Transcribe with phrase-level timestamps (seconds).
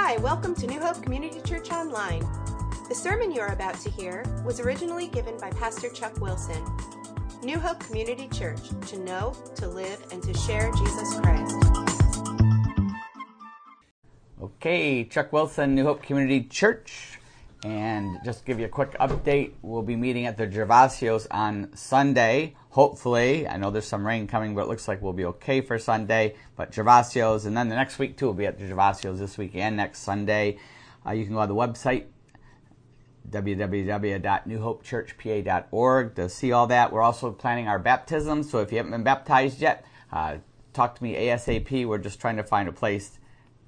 [0.00, 2.20] Hi, welcome to New Hope Community Church Online.
[2.88, 6.64] The sermon you are about to hear was originally given by Pastor Chuck Wilson.
[7.42, 11.56] New Hope Community Church, to know, to live, and to share Jesus Christ.
[14.40, 17.17] Okay, Chuck Wilson, New Hope Community Church.
[17.64, 22.54] And just give you a quick update, we'll be meeting at the Gervasios on Sunday.
[22.70, 25.76] Hopefully, I know there's some rain coming, but it looks like we'll be okay for
[25.76, 26.36] Sunday.
[26.54, 29.56] But Gervasios, and then the next week too, we'll be at the Gervasios this week
[29.56, 30.58] and next Sunday.
[31.04, 32.04] Uh, you can go to the website
[33.30, 36.92] www.newhopechurchpa.org to see all that.
[36.92, 40.36] We're also planning our baptism, so if you haven't been baptized yet, uh,
[40.72, 41.86] talk to me ASAP.
[41.86, 43.17] We're just trying to find a place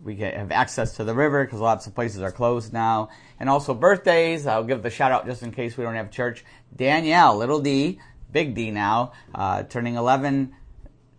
[0.03, 3.11] we have access to the river because lots of places are closed now.
[3.39, 4.47] And also birthdays.
[4.47, 6.45] I'll give the shout out just in case we don't have church.
[6.75, 8.01] Danielle, little D,
[8.33, 10.55] big D now, uh, turning 11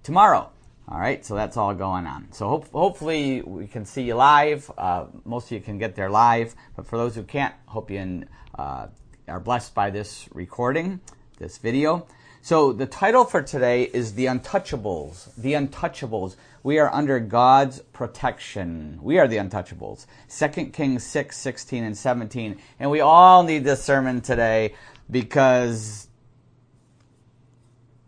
[0.04, 0.50] tomorrow.
[0.88, 2.28] All right, so that's all going on.
[2.32, 4.70] So hope, hopefully we can see you live.
[4.78, 8.26] Uh, most of you can get there live, but for those who can't, hope you
[8.58, 8.88] uh,
[9.28, 11.00] are blessed by this recording,
[11.38, 12.08] this video.
[12.42, 15.34] So the title for today is The Untouchables.
[15.38, 16.36] The Untouchables.
[16.64, 19.00] We are under God's protection.
[19.02, 20.06] We are the untouchables.
[20.30, 22.58] 2 Kings 6, 16, and 17.
[22.80, 24.76] And we all need this sermon today
[25.10, 26.08] because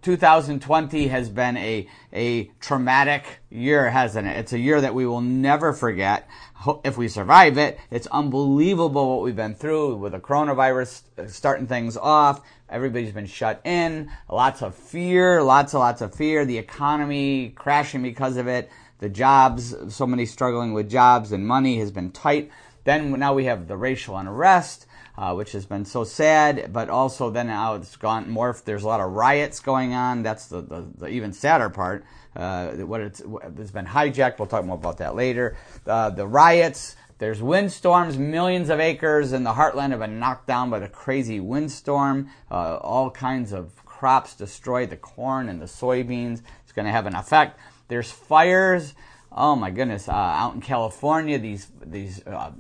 [0.04, 4.38] 2020 has been a, a traumatic year, hasn't it?
[4.38, 6.28] It's a year that we will never forget.
[6.84, 11.68] If we survive it, it's unbelievable what we've been through with the coronavirus uh, starting
[11.68, 12.42] things off.
[12.70, 14.12] Everybody's been shut in.
[14.30, 16.46] Lots of fear, lots and lots of fear.
[16.46, 18.70] The economy crashing because of it.
[19.00, 22.52] The jobs, so many struggling with jobs and money has been tight.
[22.84, 24.86] Then now we have the racial unrest
[25.18, 26.72] uh, which has been so sad.
[26.72, 28.56] But also then now it's gone more.
[28.66, 30.24] There's a lot of riots going on.
[30.24, 32.06] That's the, the, the even sadder part.
[32.36, 33.22] Uh, what it's,
[33.58, 34.40] it's been hijacked.
[34.40, 35.56] We'll talk more about that later.
[35.86, 36.96] Uh, the riots.
[37.20, 38.18] There's windstorms.
[38.18, 42.30] Millions of acres in the heartland have been knocked down by the crazy windstorm.
[42.52, 44.90] Uh, all kinds of crops destroyed.
[44.90, 46.42] The corn and the soybeans.
[46.64, 47.60] It's going to have an effect.
[47.88, 48.96] There's fires.
[49.32, 50.08] Oh my goodness!
[50.08, 52.52] Uh, out in California, these these uh,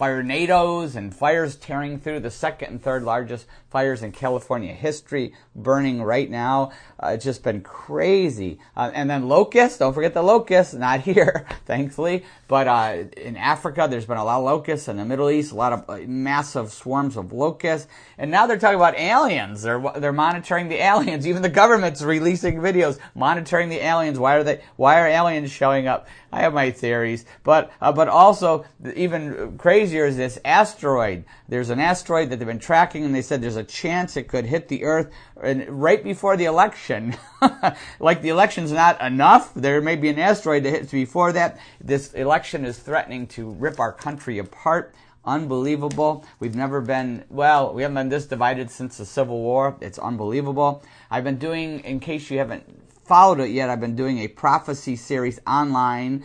[0.00, 6.02] firenadoes and fires tearing through the second and third largest fires in California history, burning
[6.02, 6.72] right now.
[7.02, 8.58] Uh, it's just been crazy.
[8.76, 13.86] Uh, and then locusts, don't forget the locusts, not here, thankfully, but uh, in Africa,
[13.88, 14.88] there's been a lot of locusts.
[14.88, 17.88] In the Middle East, a lot of massive swarms of locusts.
[18.18, 19.62] And now they're talking about aliens.
[19.62, 21.26] They're, they're monitoring the aliens.
[21.26, 24.18] Even the government's releasing videos monitoring the aliens.
[24.18, 26.06] Why are they, why are aliens showing up?
[26.32, 31.24] I have my theories, but, uh, but also even crazier is this asteroid.
[31.48, 34.44] There's an asteroid that they've been tracking and they said there's a chance it could
[34.44, 35.10] hit the Earth
[35.42, 36.89] and right before the election.
[38.00, 39.54] like the election's not enough.
[39.54, 41.58] There may be an asteroid that hits before that.
[41.80, 44.94] This election is threatening to rip our country apart.
[45.24, 46.24] Unbelievable.
[46.38, 49.76] We've never been, well, we haven't been this divided since the Civil War.
[49.80, 50.82] It's unbelievable.
[51.10, 52.64] I've been doing, in case you haven't
[53.04, 56.24] followed it yet, I've been doing a prophecy series online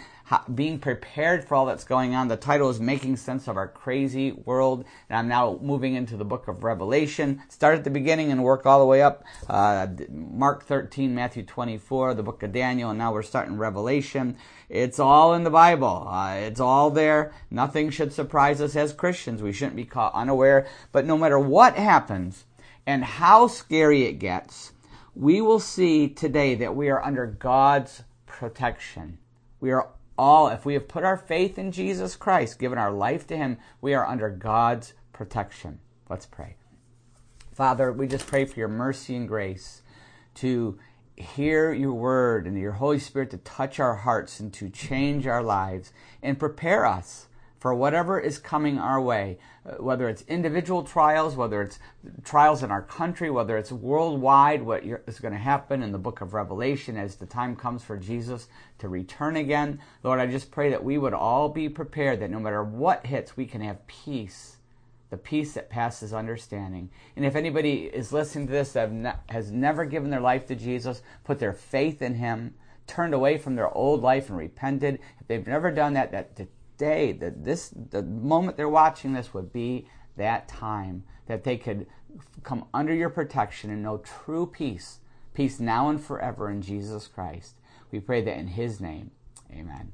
[0.53, 2.27] being prepared for all that's going on.
[2.27, 4.85] The title is Making Sense of Our Crazy World.
[5.09, 7.43] And I'm now moving into the book of Revelation.
[7.47, 9.23] Start at the beginning and work all the way up.
[9.47, 14.37] Uh, Mark 13, Matthew 24, the book of Daniel, and now we're starting Revelation.
[14.67, 16.07] It's all in the Bible.
[16.09, 17.31] Uh, it's all there.
[17.51, 19.43] Nothing should surprise us as Christians.
[19.43, 20.67] We shouldn't be caught unaware.
[20.91, 22.45] But no matter what happens
[22.87, 24.73] and how scary it gets,
[25.13, 29.19] we will see today that we are under God's protection.
[29.59, 33.27] We are all, if we have put our faith in Jesus Christ, given our life
[33.27, 35.79] to Him, we are under God's protection.
[36.09, 36.55] Let's pray.
[37.53, 39.81] Father, we just pray for your mercy and grace
[40.35, 40.77] to
[41.15, 45.41] hear your word and your Holy Spirit to touch our hearts and to change our
[45.41, 47.27] lives and prepare us
[47.65, 51.79] for whatever is coming our way, uh, whether it's individual trials, whether it's
[52.23, 56.21] trials in our country, whether it's worldwide, what is going to happen in the book
[56.21, 59.79] of Revelation as the time comes for Jesus to return again.
[60.03, 63.35] Lord, I just pray that we would all be prepared that no matter what hits,
[63.35, 64.57] we can have peace,
[65.09, 66.91] the peace that passes understanding.
[67.15, 71.01] And if anybody is listening to this that has never given their life to Jesus,
[71.23, 72.53] put their faith in Him,
[72.85, 76.35] turned away from their old life and repented, if they've never done that, that
[76.77, 79.87] day, that this, the moment they're watching this would be
[80.17, 81.87] that time that they could
[82.43, 84.99] come under your protection and know true peace,
[85.33, 87.55] peace now and forever in Jesus Christ.
[87.91, 89.11] We pray that in His name.
[89.51, 89.91] Amen.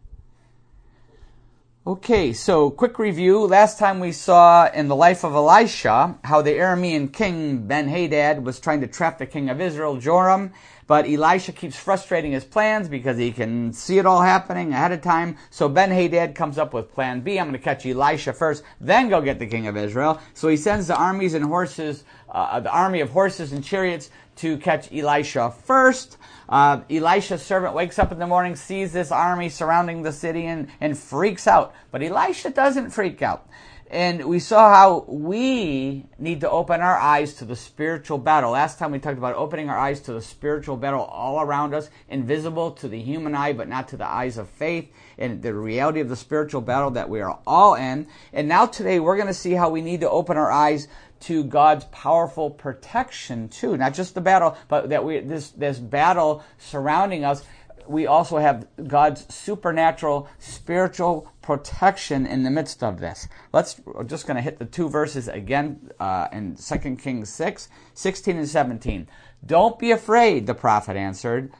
[1.88, 3.40] Okay, so quick review.
[3.40, 8.46] Last time we saw in the life of Elisha how the Aramean king Ben Hadad
[8.46, 10.54] was trying to trap the king of Israel, Joram,
[10.86, 15.02] but Elisha keeps frustrating his plans because he can see it all happening ahead of
[15.02, 15.38] time.
[15.50, 17.40] So Ben Hadad comes up with plan B.
[17.40, 20.22] I'm going to catch Elisha first, then go get the king of Israel.
[20.36, 24.58] So he sends the armies and horses, uh, the army of horses and chariots to
[24.60, 26.18] catch Elisha first.
[26.52, 30.68] Uh, Elisha's servant wakes up in the morning, sees this army surrounding the city, and,
[30.82, 31.74] and freaks out.
[31.92, 33.48] But Elisha doesn't freak out.
[33.90, 38.52] And we saw how we need to open our eyes to the spiritual battle.
[38.52, 41.90] Last time we talked about opening our eyes to the spiritual battle all around us,
[42.08, 46.00] invisible to the human eye, but not to the eyes of faith, and the reality
[46.00, 48.08] of the spiritual battle that we are all in.
[48.32, 50.88] And now today we're going to see how we need to open our eyes
[51.22, 53.78] to God's powerful protection too.
[53.78, 57.44] Not just the battle, but that we this this battle surrounding us.
[57.88, 63.28] We also have God's supernatural spiritual protection in the midst of this.
[63.52, 67.70] Let's we're just going to hit the two verses again uh, in 2 Kings 6,
[67.94, 69.08] 16 and 17.
[69.46, 71.52] Don't be afraid, the prophet answered.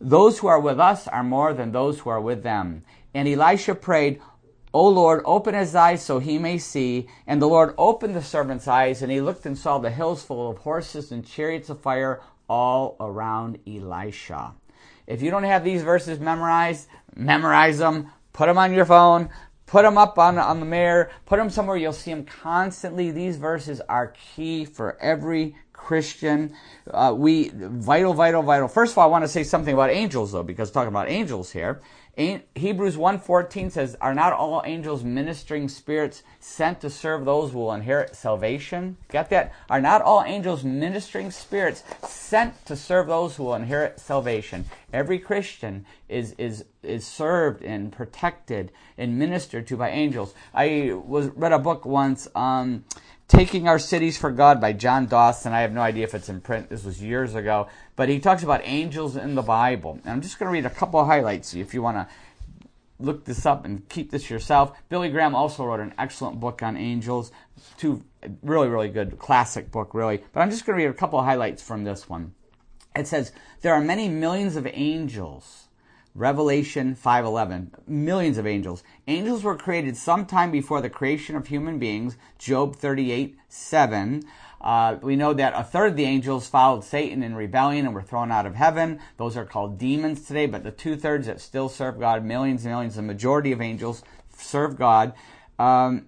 [0.00, 2.84] Those who are with us are more than those who are with them.
[3.14, 4.20] And Elisha prayed,
[4.74, 7.06] O Lord, open his eyes so he may see.
[7.28, 10.50] And the Lord opened the servant's eyes, and he looked and saw the hills full
[10.50, 14.54] of horses and chariots of fire all around Elisha.
[15.06, 19.28] If you don't have these verses memorized, memorize them, put them on your phone,
[19.66, 23.12] put them up on, on the mirror, put them somewhere you'll see them constantly.
[23.12, 26.54] These verses are key for every Christian.
[26.90, 28.68] Uh, we vital, vital, vital.
[28.68, 31.52] First of all, I want to say something about angels, though, because talking about angels
[31.52, 31.80] here.
[32.16, 37.72] Hebrews 1:14 says, "Are not all angels ministering spirits sent to serve those who will
[37.72, 39.52] inherit salvation?" Got that?
[39.68, 44.66] Are not all angels ministering spirits sent to serve those who will inherit salvation?
[44.92, 50.34] Every Christian is is is served and protected and ministered to by angels.
[50.54, 52.84] I was read a book once um,
[53.26, 55.54] Taking Our Cities for God by John Dawson.
[55.54, 56.68] I have no idea if it's in print.
[56.68, 57.68] This was years ago.
[57.96, 59.98] But he talks about angels in the Bible.
[60.04, 62.08] And I'm just going to read a couple of highlights if you want to
[62.98, 64.76] look this up and keep this yourself.
[64.90, 67.32] Billy Graham also wrote an excellent book on angels.
[67.78, 68.04] Two
[68.42, 70.22] really, really good classic book, really.
[70.32, 72.34] But I'm just going to read a couple of highlights from this one.
[72.94, 73.32] It says,
[73.62, 75.68] There are many millions of angels
[76.14, 82.16] Revelation 5:11 millions of angels angels were created sometime before the creation of human beings
[82.38, 84.24] Job 38:7
[84.60, 88.00] uh, we know that a third of the angels followed Satan in rebellion and were
[88.00, 88.98] thrown out of heaven.
[89.18, 92.72] Those are called demons today, but the two thirds that still serve God, millions and
[92.72, 94.02] millions, the majority of angels
[94.34, 95.12] serve God.
[95.58, 96.06] Um,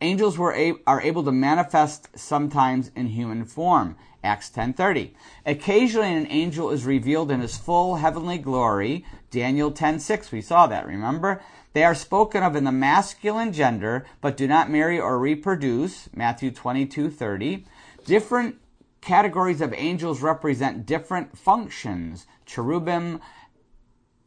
[0.00, 3.96] angels were a- are able to manifest sometimes in human form.
[4.28, 5.14] Acts 10:30.
[5.46, 9.02] Occasionally an angel is revealed in his full heavenly glory.
[9.30, 10.30] Daniel 10:6.
[10.30, 11.40] We saw that, remember?
[11.72, 16.10] They are spoken of in the masculine gender but do not marry or reproduce.
[16.14, 17.64] Matthew 22:30.
[18.04, 18.56] Different
[19.00, 22.26] categories of angels represent different functions.
[22.44, 23.20] Cherubim,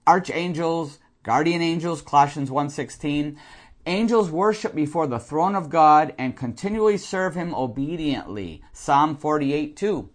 [0.07, 3.37] archangels, guardian angels, Colossians 1:16.
[3.87, 8.61] Angels worship before the throne of God and continually serve him obediently.
[8.73, 10.09] Psalm 48 2.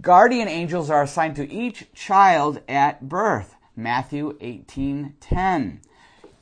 [0.00, 3.56] Guardian angels are assigned to each child at birth.
[3.74, 5.80] Matthew 18 10.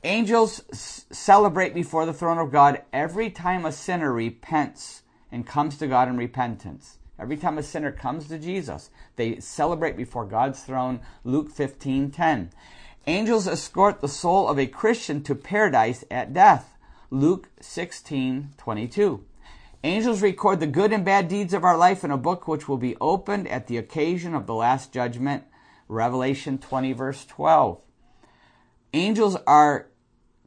[0.03, 5.79] Angels s- celebrate before the throne of God every time a sinner repents and comes
[5.79, 6.99] to God in repentance.
[7.19, 11.01] Every time a sinner comes to Jesus, they celebrate before God's throne.
[11.25, 12.51] Luke 15 10.
[13.09, 16.77] Angels escort the soul of a Christian to paradise at death.
[17.11, 19.25] Luke 16:22.
[19.83, 22.77] Angels record the good and bad deeds of our life in a book which will
[22.77, 25.45] be opened at the occasion of the last judgment.
[25.89, 27.81] Revelation 20 verse 12.
[28.93, 29.87] Angels are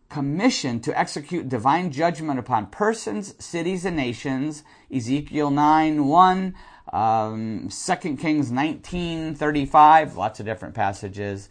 [0.10, 4.63] commissioned to execute divine judgment upon persons, cities, and nations.
[4.94, 6.56] Ezekiel 9 1,
[6.94, 11.50] um, 2 Kings 19 35, lots of different passages.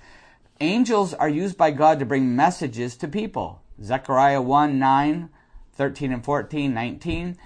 [0.62, 3.62] Angels are used by God to bring messages to people.
[3.82, 5.30] Zechariah 1 9,
[5.72, 7.38] 13 and 14, 19.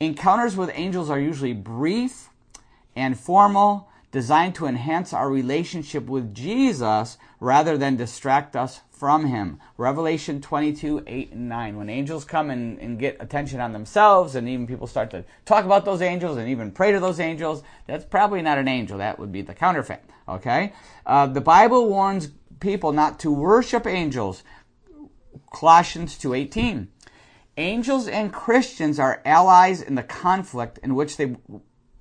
[0.00, 2.30] Encounters with angels are usually brief
[2.96, 9.60] and formal, designed to enhance our relationship with Jesus rather than distract us from Him.
[9.76, 11.76] Revelation 22 8 and 9.
[11.76, 15.64] When angels come and, and get attention on themselves, and even people start to talk
[15.64, 18.98] about those angels and even pray to those angels, that's probably not an angel.
[18.98, 20.02] That would be the counterfeit.
[20.28, 20.72] Okay?
[21.06, 22.28] Uh, the Bible warns
[22.60, 24.42] people not to worship angels.
[25.52, 26.88] Colossians 2:18.
[27.56, 31.36] Angels and Christians are allies in the conflict in which they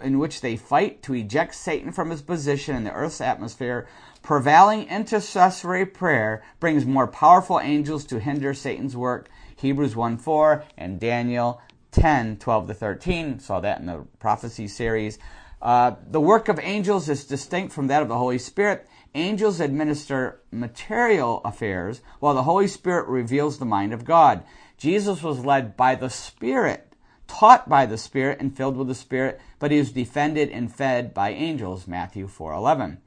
[0.03, 3.87] in which they fight to eject Satan from his position in the earth's atmosphere,
[4.21, 9.29] prevailing intercessory prayer brings more powerful angels to hinder Satan's work.
[9.55, 11.61] Hebrews 1 4 and Daniel
[11.91, 13.39] 10 12 to 13.
[13.39, 15.17] Saw that in the prophecy series.
[15.61, 18.87] Uh, the work of angels is distinct from that of the Holy Spirit.
[19.17, 24.43] Angels administer material affairs, while the Holy Spirit reveals the mind of God.
[24.77, 26.93] Jesus was led by the Spirit,
[27.27, 31.15] taught by the Spirit, and filled with the Spirit, but he was defended and fed
[31.15, 31.87] by angels.
[31.87, 32.99] Matthew 4:11.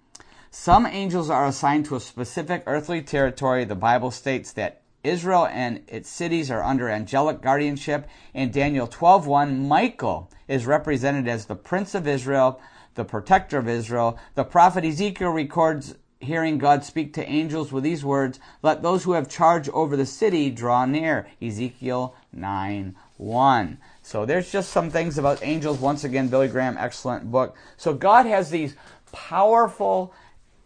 [0.51, 3.65] Some angels are assigned to a specific earthly territory.
[3.65, 8.09] The Bible states that Israel and its cities are under angelic guardianship.
[8.35, 12.61] In Daniel 12:1, Michael is represented as the prince of Israel,
[13.01, 14.19] the protector of Israel.
[14.35, 19.13] The prophet Ezekiel records hearing God speak to angels with these words, "Let those who
[19.13, 23.79] have charge over the city draw near." Ezekiel 9 1.
[24.03, 25.79] So there's just some things about angels.
[25.79, 27.57] Once again, Billy Graham, excellent book.
[27.79, 28.75] So God has these
[29.13, 30.13] powerful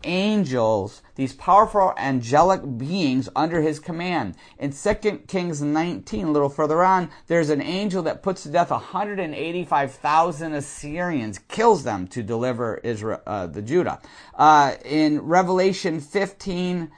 [0.02, 4.34] angels, these powerful angelic beings under his command.
[4.58, 4.94] In 2
[5.26, 11.38] Kings 19, a little further on, there's an angel that puts to death 185,000 Assyrians,
[11.48, 14.00] kills them to deliver Israel, uh, the Judah.
[14.34, 16.90] Uh, in Revelation 15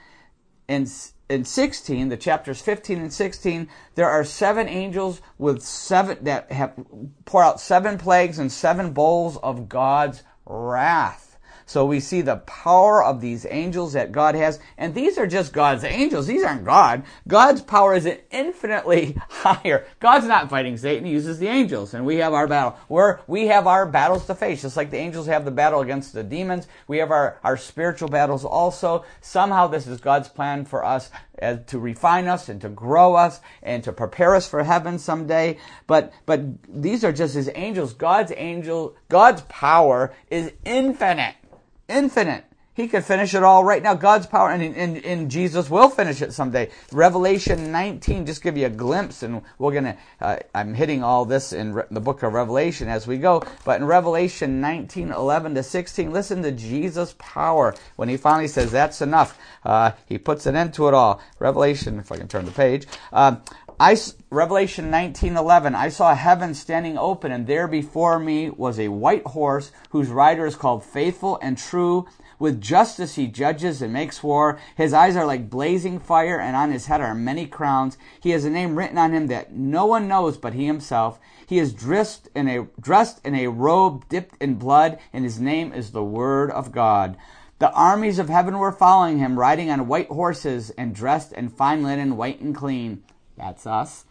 [0.67, 0.91] and
[1.29, 6.73] in 16, the chapters 15 and 16, there are seven angels with seven that have
[7.25, 11.26] pour out seven plagues and seven bowls of God's wrath.
[11.67, 14.59] So we see the power of these angels that God has.
[14.77, 16.25] And these are just God's angels.
[16.25, 17.03] These aren't God.
[17.27, 19.85] God's power is infinitely higher.
[19.99, 21.03] God's not fighting Satan.
[21.03, 21.93] He uses the angels.
[21.93, 22.77] And we have our battle.
[22.87, 24.61] We're, we have our battles to face.
[24.61, 26.69] Just like the angels have the battle against the demons.
[26.87, 29.03] We have our, our spiritual battles also.
[29.19, 33.41] Somehow this is God's plan for us as, to refine us and to grow us
[33.61, 35.57] and to prepare us for heaven someday.
[35.85, 37.93] But, but these are just his angels.
[37.93, 41.35] God's angel, God's power is infinite
[41.87, 42.45] infinite.
[42.77, 43.95] He could finish it all right now.
[43.95, 46.69] God's power, and, and, and Jesus will finish it someday.
[46.91, 51.25] Revelation 19, just give you a glimpse, and we're going to, uh, I'm hitting all
[51.25, 53.41] this in Re- the book of Revelation as we go.
[53.65, 58.71] But in Revelation 19, 11 to 16, listen to Jesus' power when he finally says,
[58.71, 59.39] That's enough.
[59.65, 61.19] Uh, he puts an end to it all.
[61.39, 62.85] Revelation, if I can turn the page.
[63.11, 63.41] Um,
[63.79, 63.95] I,
[64.31, 69.71] Revelation 19:11 I saw heaven standing open and there before me was a white horse
[69.91, 72.07] whose rider is called faithful and true.
[72.39, 74.57] With justice he judges and makes war.
[74.75, 77.99] His eyes are like blazing fire and on his head are many crowns.
[78.19, 81.19] He has a name written on him that no one knows but he himself.
[81.45, 85.71] He is dressed in a dressed in a robe dipped in blood and his name
[85.71, 87.15] is the word of God.
[87.59, 91.83] The armies of heaven were following him riding on white horses and dressed in fine
[91.83, 93.03] linen white and clean
[93.37, 94.05] that's us.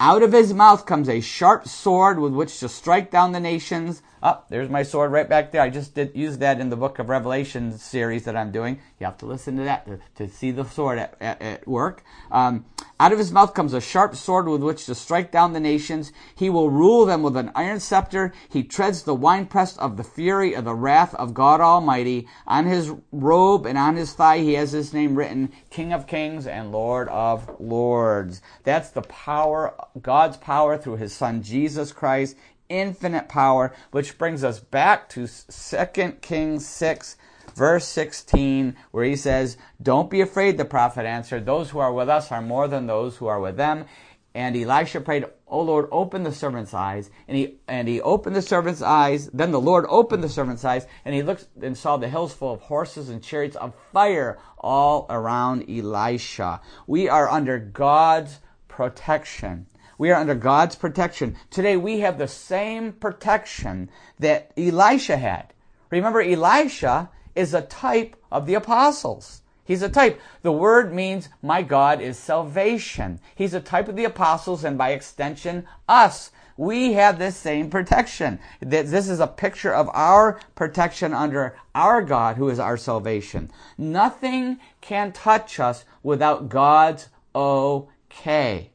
[0.00, 4.02] Out of his mouth comes a sharp sword with which to strike down the nations.
[4.24, 5.60] Up, oh, there's my sword right back there.
[5.60, 8.80] I just did use that in the book of Revelation series that I'm doing.
[8.98, 12.02] You have to listen to that to, to see the sword at, at, at work.
[12.32, 12.64] Um,
[12.98, 16.10] out of his mouth comes a sharp sword with which to strike down the nations.
[16.34, 18.32] He will rule them with an iron scepter.
[18.48, 22.26] He treads the winepress of the fury of the wrath of God Almighty.
[22.46, 26.46] On his robe and on his thigh he has his name written, King of Kings
[26.46, 28.40] and Lord of Lords.
[28.62, 34.60] That's the power, God's power through his son Jesus Christ infinite power, which brings us
[34.60, 37.16] back to 2 Kings 6,
[37.54, 41.46] verse 16, where he says, Don't be afraid, the prophet answered.
[41.46, 43.86] Those who are with us are more than those who are with them.
[44.34, 47.08] And Elisha prayed, O Lord, open the servant's eyes.
[47.28, 49.30] And he, and he opened the servant's eyes.
[49.32, 52.54] Then the Lord opened the servant's eyes, and he looked and saw the hills full
[52.54, 56.60] of horses and chariots of fire all around Elisha.
[56.88, 59.66] We are under God's protection.
[59.98, 61.36] We are under God's protection.
[61.50, 65.52] Today we have the same protection that Elisha had.
[65.90, 69.42] Remember, Elisha is a type of the apostles.
[69.64, 70.20] He's a type.
[70.42, 73.20] The word means my God is salvation.
[73.34, 76.32] He's a type of the apostles and by extension us.
[76.56, 78.38] We have this same protection.
[78.60, 83.50] This is a picture of our protection under our God who is our salvation.
[83.78, 88.70] Nothing can touch us without God's okay.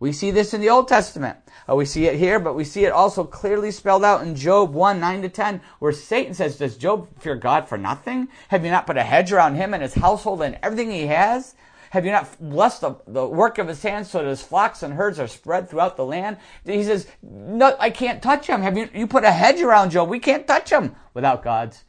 [0.00, 1.38] We see this in the Old Testament.
[1.68, 4.72] Uh, we see it here, but we see it also clearly spelled out in Job
[4.72, 8.28] 1 9 to 10, where Satan says, Does Job fear God for nothing?
[8.48, 11.54] Have you not put a hedge around him and his household and everything he has?
[11.90, 14.94] Have you not blessed the, the work of his hands so that his flocks and
[14.94, 16.38] herds are spread throughout the land?
[16.64, 18.62] He says, No, I can't touch him.
[18.62, 20.08] Have you, you put a hedge around Job?
[20.08, 21.84] We can't touch him without God's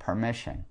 [0.00, 0.64] permission.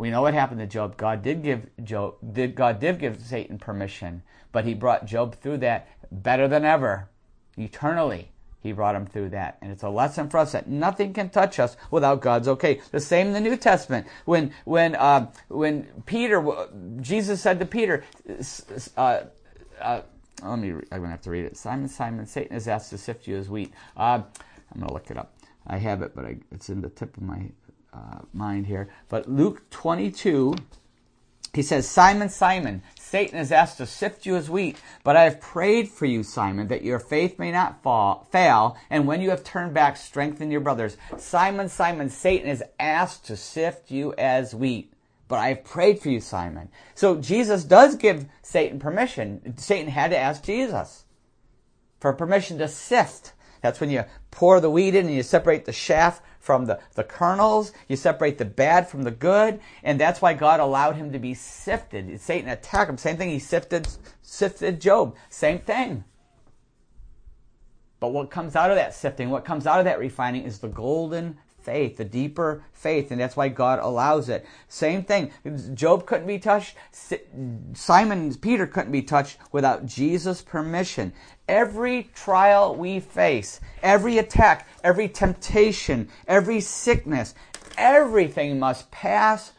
[0.00, 0.96] We know what happened to Job.
[0.96, 5.58] God did give Job, did God did give Satan permission but he brought Job through
[5.58, 7.08] that better than ever,
[7.56, 8.32] eternally.
[8.62, 9.56] He brought him through that.
[9.62, 12.80] And it's a lesson for us that nothing can touch us without God's okay.
[12.90, 14.06] The same in the New Testament.
[14.26, 16.44] When, when, uh, when Peter,
[17.00, 18.04] Jesus said to Peter,
[18.98, 19.20] uh,
[19.80, 20.02] uh,
[20.42, 21.56] let me, I'm going to have to read it.
[21.56, 23.72] Simon, Simon, Satan has asked to sift you as wheat.
[23.96, 24.22] Uh,
[24.72, 25.32] I'm going to look it up.
[25.66, 27.50] I have it, but I, it's in the tip of my
[27.92, 28.88] uh, mind here.
[29.08, 30.54] But Luke 22,
[31.52, 35.40] he says, Simon, Simon, Satan has asked to sift you as wheat, but I have
[35.40, 39.42] prayed for you, Simon, that your faith may not fall, fail, and when you have
[39.42, 40.96] turned back, strengthen your brothers.
[41.18, 44.92] Simon, Simon, Satan has asked to sift you as wheat,
[45.26, 46.68] but I have prayed for you, Simon.
[46.94, 49.56] So Jesus does give Satan permission.
[49.56, 51.04] Satan had to ask Jesus
[51.98, 53.32] for permission to sift.
[53.60, 57.04] That's when you pour the wheat in and you separate the chaff from the, the
[57.04, 57.72] kernels.
[57.86, 59.60] You separate the bad from the good.
[59.84, 62.20] And that's why God allowed him to be sifted.
[62.20, 62.98] Satan attacked him.
[62.98, 63.28] Same thing.
[63.30, 63.86] He sifted,
[64.22, 65.14] sifted Job.
[65.28, 66.04] Same thing.
[68.00, 70.68] But what comes out of that sifting, what comes out of that refining is the
[70.68, 74.46] golden faith, the deeper faith, and that's why God allows it.
[74.68, 75.30] Same thing.
[75.74, 76.76] Job couldn't be touched.
[77.74, 81.12] Simon Peter couldn't be touched without Jesus' permission.
[81.48, 87.34] Every trial we face, every attack, every temptation, every sickness,
[87.76, 89.52] everything must pass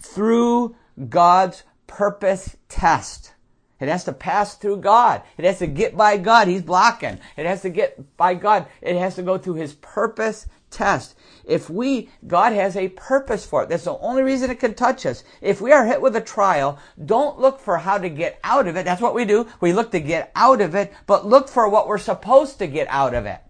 [0.00, 0.76] through
[1.08, 3.32] God's purpose test.
[3.80, 5.22] It has to pass through God.
[5.36, 6.48] It has to get by God.
[6.48, 7.20] He's blocking.
[7.36, 8.66] It has to get by God.
[8.82, 11.14] It has to go through His purpose test.
[11.44, 13.68] If we, God has a purpose for it.
[13.68, 15.24] That's the only reason it can touch us.
[15.40, 18.76] If we are hit with a trial, don't look for how to get out of
[18.76, 18.84] it.
[18.84, 19.46] That's what we do.
[19.60, 22.86] We look to get out of it, but look for what we're supposed to get
[22.88, 23.40] out of it.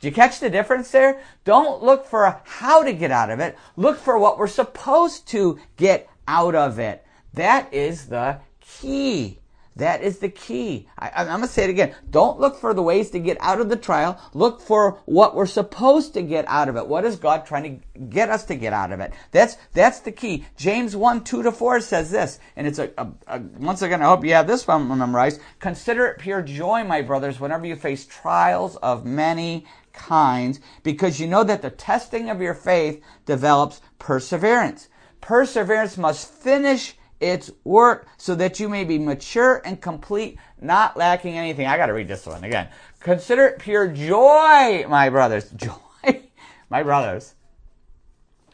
[0.00, 1.20] Do you catch the difference there?
[1.44, 3.56] Don't look for how to get out of it.
[3.76, 7.04] Look for what we're supposed to get out of it.
[7.34, 9.40] That is the key.
[9.78, 10.88] That is the key.
[10.98, 11.94] I, am going to say it again.
[12.10, 14.20] Don't look for the ways to get out of the trial.
[14.34, 16.88] Look for what we're supposed to get out of it.
[16.88, 19.12] What is God trying to get us to get out of it?
[19.30, 20.44] That's, that's the key.
[20.56, 24.06] James 1, 2 to 4 says this, and it's a, a, a once again, I
[24.06, 25.40] hope you have this one memorized.
[25.60, 31.28] Consider it pure joy, my brothers, whenever you face trials of many kinds, because you
[31.28, 34.88] know that the testing of your faith develops perseverance.
[35.20, 41.36] Perseverance must finish its work so that you may be mature and complete, not lacking
[41.36, 41.66] anything.
[41.66, 42.68] I got to read this one again.
[43.00, 45.50] Consider it pure joy, my brothers.
[45.56, 46.22] Joy,
[46.70, 47.34] my brothers.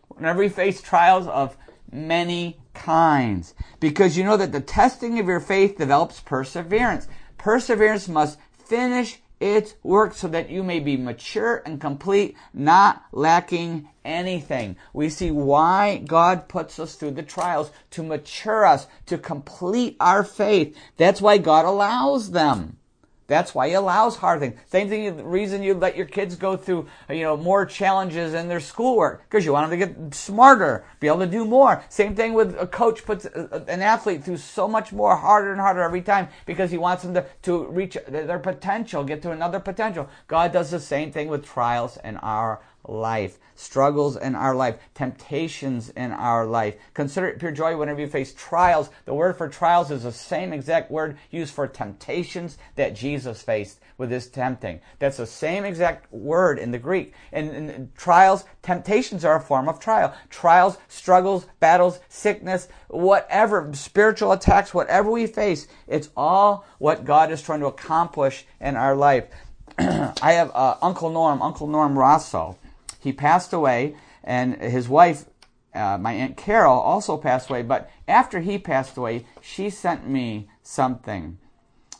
[0.08, 1.56] Whenever we face trials of
[1.90, 7.08] many kinds, because you know that the testing of your faith develops perseverance.
[7.38, 13.88] Perseverance must finish its work so that you may be mature and complete, not lacking
[14.04, 14.76] anything.
[14.92, 20.24] We see why God puts us through the trials to mature us, to complete our
[20.24, 20.76] faith.
[20.96, 22.78] That's why God allows them.
[23.26, 24.58] That's why he allows hard things.
[24.66, 28.48] Same thing, the reason you let your kids go through, you know, more challenges in
[28.48, 31.82] their schoolwork, because you want them to get smarter, be able to do more.
[31.88, 35.60] Same thing with a coach puts uh, an athlete through so much more harder and
[35.60, 39.60] harder every time because he wants them to, to reach their potential, get to another
[39.60, 40.08] potential.
[40.28, 45.90] God does the same thing with trials in our life, struggles in our life, temptations
[45.90, 46.76] in our life.
[46.92, 48.90] Consider it pure joy whenever you face trials.
[49.04, 53.80] The word for trials is the same exact word used for temptations that Jesus faced
[53.96, 54.80] with his tempting.
[54.98, 57.14] That's the same exact word in the Greek.
[57.32, 60.14] And, and trials, temptations are a form of trial.
[60.30, 67.42] Trials, struggles, battles, sickness, whatever, spiritual attacks, whatever we face, it's all what God is
[67.42, 69.26] trying to accomplish in our life.
[69.78, 72.58] I have uh, Uncle Norm, Uncle Norm Rosso
[73.04, 75.26] he passed away, and his wife,
[75.74, 77.60] uh, my Aunt Carol, also passed away.
[77.60, 81.36] But after he passed away, she sent me something.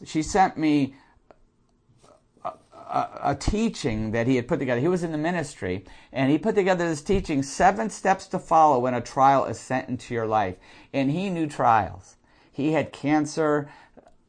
[0.03, 0.95] She sent me
[2.43, 4.81] a, teaching that he had put together.
[4.81, 8.79] He was in the ministry, and he put together this teaching seven steps to follow
[8.79, 10.57] when a trial is sent into your life.
[10.95, 12.17] And he knew trials.
[12.51, 13.69] He had cancer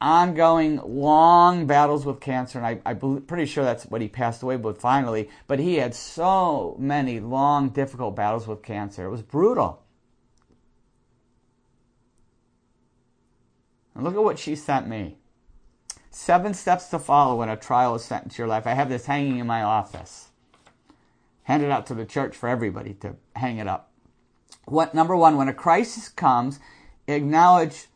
[0.05, 4.55] ongoing long battles with cancer, and I, am pretty sure that's what he passed away
[4.55, 5.29] with finally.
[5.47, 9.05] But he had so many long, difficult battles with cancer.
[9.05, 9.81] It was brutal.
[13.95, 15.17] And look at what she sent me.
[16.11, 18.67] Seven steps to follow when a trial is sent into your life.
[18.67, 20.29] I have this hanging in my office.
[21.43, 23.91] Handed out to the church for everybody to hang it up.
[24.65, 26.59] What number one, when a crisis comes,
[27.07, 27.87] acknowledge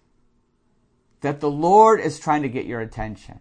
[1.21, 3.39] that the Lord is trying to get your attention.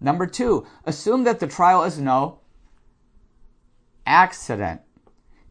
[0.00, 2.40] Number two, assume that the trial is no
[4.04, 4.80] accident.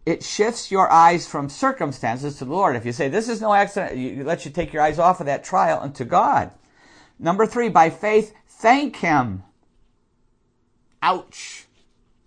[0.06, 2.76] It shifts your eyes from circumstances to the Lord.
[2.76, 5.28] If you say, This is no accident, it lets you take your eyes off of
[5.28, 6.52] that trial and to God.
[7.19, 9.43] Number three, by faith, thank Him.
[11.02, 11.65] Ouch.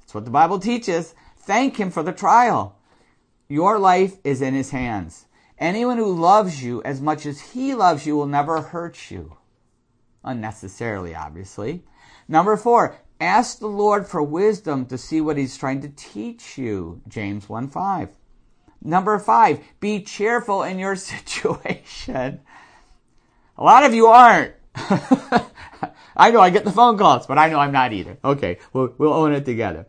[0.01, 1.15] That's what the Bible teaches.
[1.37, 2.79] Thank Him for the trial.
[3.49, 5.27] Your life is in His hands.
[5.59, 9.37] Anyone who loves you as much as He loves you will never hurt you.
[10.25, 11.85] Unnecessarily, obviously.
[12.29, 17.03] Number four, ask the Lord for wisdom to see what He's trying to teach you.
[17.09, 18.09] James 1 5.
[18.85, 22.41] Number five, be cheerful in your situation.
[23.57, 24.55] A lot of you aren't.
[26.17, 28.19] I know I get the phone calls, but I know I'm not either.
[28.25, 29.87] Okay, we'll, we'll own it together.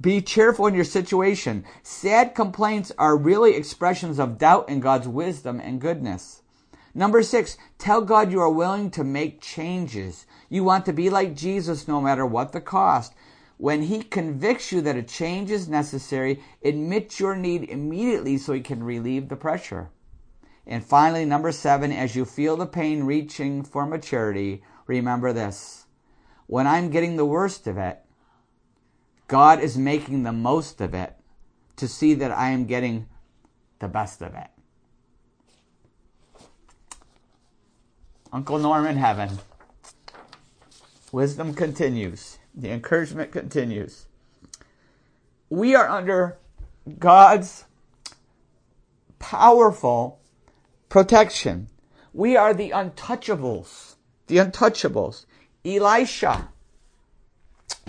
[0.00, 1.64] Be cheerful in your situation.
[1.82, 6.42] Sad complaints are really expressions of doubt in God's wisdom and goodness.
[6.94, 10.26] Number six, tell God you are willing to make changes.
[10.48, 13.12] You want to be like Jesus no matter what the cost.
[13.56, 18.60] When he convicts you that a change is necessary, admit your need immediately so he
[18.60, 19.90] can relieve the pressure.
[20.64, 25.86] And finally, number seven, as you feel the pain reaching for maturity, remember this.
[26.46, 28.04] When I'm getting the worst of it,
[29.28, 31.14] God is making the most of it
[31.76, 33.06] to see that I am getting
[33.78, 34.48] the best of it.
[38.32, 39.38] Uncle Norman heaven.
[41.12, 42.38] Wisdom continues.
[42.54, 44.06] The encouragement continues.
[45.50, 46.38] We are under
[46.98, 47.64] God's
[49.18, 50.20] powerful
[50.88, 51.68] protection.
[52.12, 53.96] We are the untouchables.
[54.26, 55.26] The untouchables.
[55.64, 56.48] Elisha.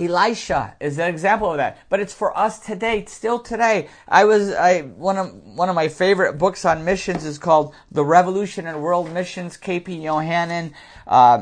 [0.01, 1.77] Elisha is an example of that.
[1.89, 3.89] But it's for us today, still today.
[4.07, 8.03] I was, I, one of, one of my favorite books on missions is called The
[8.03, 10.73] Revolution in World Missions, KP Yohannan,
[11.07, 11.41] uh,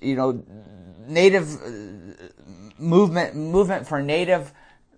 [0.00, 0.44] you know,
[1.06, 1.60] native
[2.78, 4.52] movement movement for native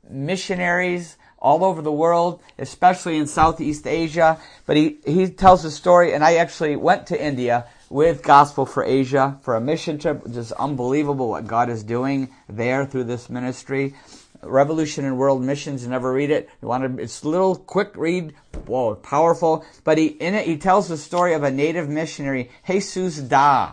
[0.09, 1.17] missionaries
[1.47, 4.37] all over the world, especially in Southeast Asia.
[4.67, 8.83] But he, he tells a story, and I actually went to India with Gospel for
[8.83, 13.95] Asia for a mission trip, Just unbelievable what God is doing there through this ministry.
[14.43, 15.85] Revolution in World Missions.
[15.85, 16.51] You never read it.
[16.61, 18.35] You want to, it's a little quick read.
[18.67, 19.65] Whoa, powerful.
[19.85, 23.73] But he, in it, he tells the story of a native missionary, Jesus Das.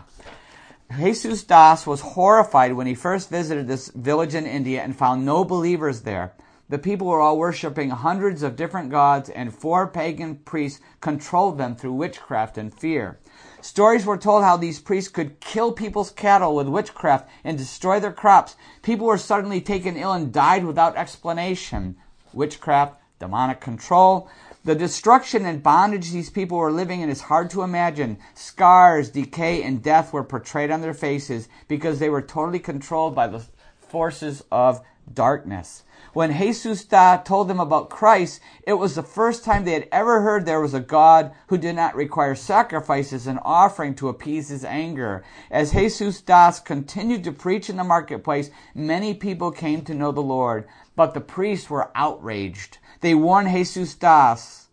[0.96, 5.44] Jesus Das was horrified when he first visited this village in India and found no
[5.44, 6.34] believers there.
[6.74, 11.76] The people were all worshiping hundreds of different gods, and four pagan priests controlled them
[11.76, 13.20] through witchcraft and fear.
[13.60, 18.10] Stories were told how these priests could kill people's cattle with witchcraft and destroy their
[18.10, 18.56] crops.
[18.82, 21.94] People were suddenly taken ill and died without explanation.
[22.32, 24.28] Witchcraft, demonic control.
[24.64, 28.18] The destruction and bondage these people were living in is hard to imagine.
[28.34, 33.28] Scars, decay, and death were portrayed on their faces because they were totally controlled by
[33.28, 33.46] the
[33.78, 34.80] forces of
[35.14, 35.83] darkness.
[36.14, 40.20] When Jesus Das told them about Christ, it was the first time they had ever
[40.20, 44.64] heard there was a God who did not require sacrifices and offering to appease his
[44.64, 45.24] anger.
[45.50, 50.22] As Jesus Das continued to preach in the marketplace, many people came to know the
[50.22, 52.78] Lord, but the priests were outraged.
[53.00, 54.68] They warned Jesus Das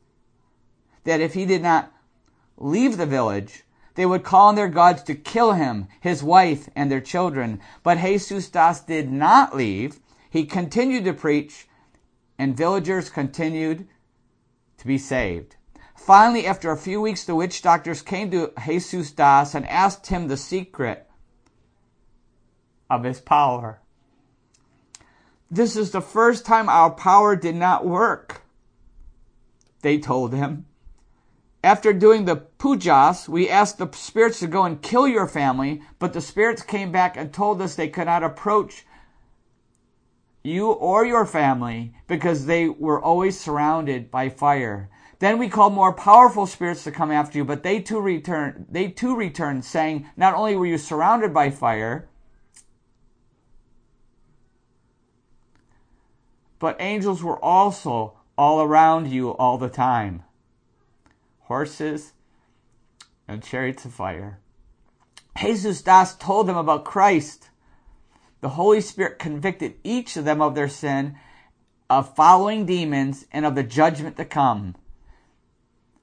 [1.06, 1.92] that if he did not
[2.58, 3.64] leave the village,
[3.96, 7.60] they would call on their gods to kill him, his wife, and their children.
[7.82, 10.00] But Jesus Das did not leave.
[10.32, 11.68] He continued to preach,
[12.40, 13.86] and villagers continued
[14.78, 15.58] to be saved.
[15.98, 20.30] Finally, after a few weeks, the witch doctors came to Jesus Das and asked him
[20.30, 21.08] the secret
[22.90, 23.82] of his power.
[25.52, 28.44] This is the first time our power did not work,
[29.82, 30.66] they told him.
[31.62, 36.14] After doing the pujas, we asked the spirits to go and kill your family, but
[36.14, 38.86] the spirits came back and told us they could not approach
[40.44, 44.90] you or your family because they were always surrounded by fire.
[45.20, 48.88] Then we called more powerful spirits to come after you, but they too returned, they
[48.88, 52.10] too returned saying, not only were you surrounded by fire,
[56.58, 60.24] but angels were also all around you all the time
[61.52, 62.14] horses
[63.28, 64.40] and chariots of fire.
[65.38, 67.51] Jesus Das told them about Christ.
[68.42, 71.16] The Holy Spirit convicted each of them of their sin,
[71.90, 74.76] of following demons, and of the judgment to come.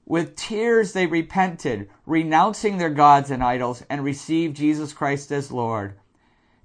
[0.05, 5.93] With tears they repented, renouncing their gods and idols, and received Jesus Christ as Lord.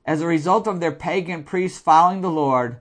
[0.07, 2.79] As a result of their pagan priests following the Lord,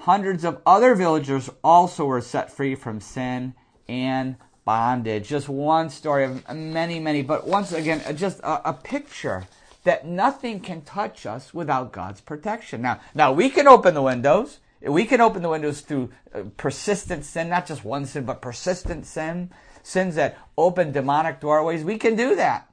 [0.00, 3.54] Hundreds of other villagers also were set free from sin
[3.88, 5.28] and bondage.
[5.28, 9.46] Just one story of many, many, but once again, just a, a picture
[9.86, 12.82] that nothing can touch us without God's protection.
[12.82, 14.60] Now, now we can open the windows.
[14.82, 19.06] We can open the windows through uh, persistent sin, not just one sin, but persistent
[19.06, 19.50] sin,
[19.82, 21.82] sins that open demonic doorways.
[21.84, 22.68] We can do that.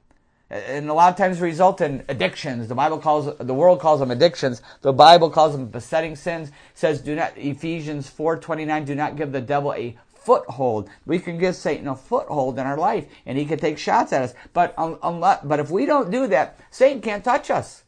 [0.50, 2.68] and a lot of times result in addictions.
[2.68, 4.62] The Bible calls the world calls them addictions.
[4.82, 6.48] The Bible calls them besetting sins.
[6.48, 8.84] It says do not Ephesians four twenty nine.
[8.84, 10.88] Do not give the devil a foothold.
[11.06, 14.22] We can give Satan a foothold in our life, and he can take shots at
[14.22, 14.34] us.
[14.52, 17.84] But unless, but if we don't do that, Satan can't touch us,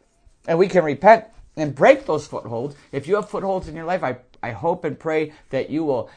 [0.46, 1.25] and we can repent
[1.57, 2.77] and break those footholds.
[2.92, 6.09] If you have footholds in your life, I I hope and pray that you will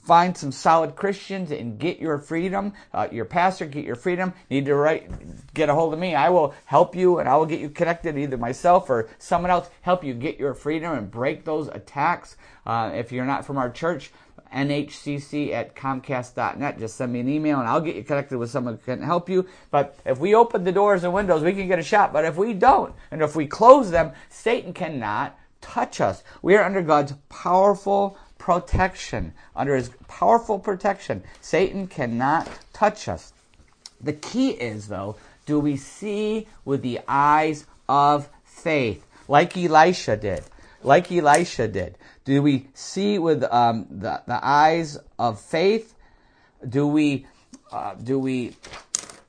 [0.00, 2.72] find some solid Christians and get your freedom.
[2.92, 4.32] Uh, your pastor, get your freedom.
[4.50, 6.14] Need to write, get a hold of me.
[6.14, 9.70] I will help you and I will get you connected, either myself or someone else,
[9.80, 12.36] help you get your freedom and break those attacks.
[12.66, 14.12] Uh, if you're not from our church,
[14.54, 16.78] nhcc at comcast.net.
[16.78, 19.28] Just send me an email and I'll get you connected with someone who can help
[19.28, 19.46] you.
[19.70, 22.12] But if we open the doors and windows, we can get a shot.
[22.12, 26.22] But if we don't, and if we close them, Satan cannot touch us.
[26.42, 29.32] We are under God's powerful protection.
[29.56, 33.32] Under his powerful protection, Satan cannot touch us.
[34.00, 40.44] The key is, though, do we see with the eyes of faith, like Elisha did?
[40.82, 41.96] Like Elisha did.
[42.24, 45.94] Do we see with um, the, the eyes of faith?
[46.66, 47.26] Do we,
[47.70, 48.56] uh, do we,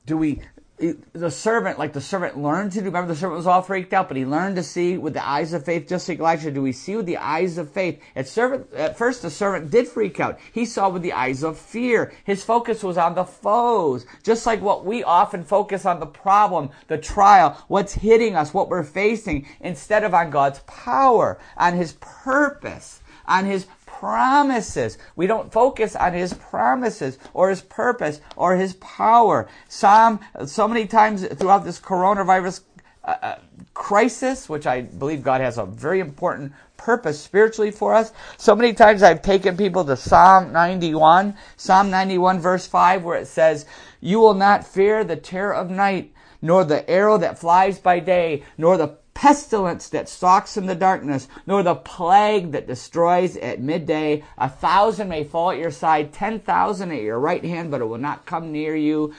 [0.06, 0.42] do we
[0.78, 2.86] the servant, like the servant learned to do.
[2.86, 5.54] Remember, the servant was all freaked out, but he learned to see with the eyes
[5.54, 6.52] of faith, just like Elijah.
[6.52, 8.02] Do we see with the eyes of faith?
[8.16, 10.38] At servant, at first, the servant did freak out.
[10.52, 12.14] He saw with the eyes of fear.
[12.26, 16.72] His focus was on the foes, just like what we often focus on the problem,
[16.88, 21.94] the trial, what's hitting us, what we're facing, instead of on God's power, on His
[22.02, 23.66] purpose, on His
[24.00, 24.98] promises.
[25.16, 29.48] We don't focus on his promises or his purpose or his power.
[29.70, 32.62] Psalm, so many times throughout this coronavirus
[33.04, 33.36] uh, uh,
[33.74, 38.12] crisis, which I believe God has a very important purpose spiritually for us.
[38.38, 43.28] So many times I've taken people to Psalm 91, Psalm 91 verse 5, where it
[43.28, 43.66] says,
[44.02, 48.44] You will not fear the terror of night, nor the arrow that flies by day,
[48.58, 54.23] nor the pestilence that stalks in the darkness, nor the plague that destroys at midday.
[54.38, 57.86] A thousand may fall at your side, ten thousand at your right hand, but it
[57.86, 59.15] will not come near you.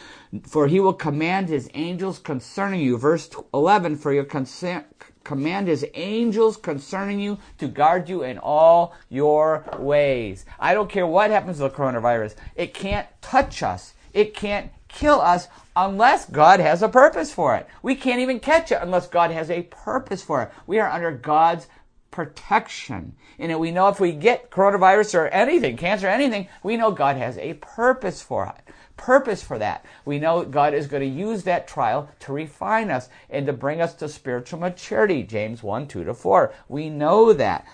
[0.46, 2.98] For he will command his angels concerning you.
[2.98, 4.86] Verse 11, for your consent,
[5.24, 10.44] command his angels concerning you to guard you in all your ways.
[10.60, 12.36] I don't care what happens to the coronavirus.
[12.54, 13.94] It can't touch us.
[14.12, 17.68] It can't kill us unless God has a purpose for it.
[17.82, 20.50] We can't even catch it unless God has a purpose for it.
[20.66, 21.68] We are under God's
[22.10, 23.14] protection.
[23.38, 27.36] And we know if we get coronavirus or anything, cancer, anything, we know God has
[27.36, 28.74] a purpose for it.
[28.96, 29.84] Purpose for that.
[30.06, 33.82] We know God is going to use that trial to refine us and to bring
[33.82, 35.22] us to spiritual maturity.
[35.22, 36.54] James 1, 2 to 4.
[36.68, 37.66] We know that.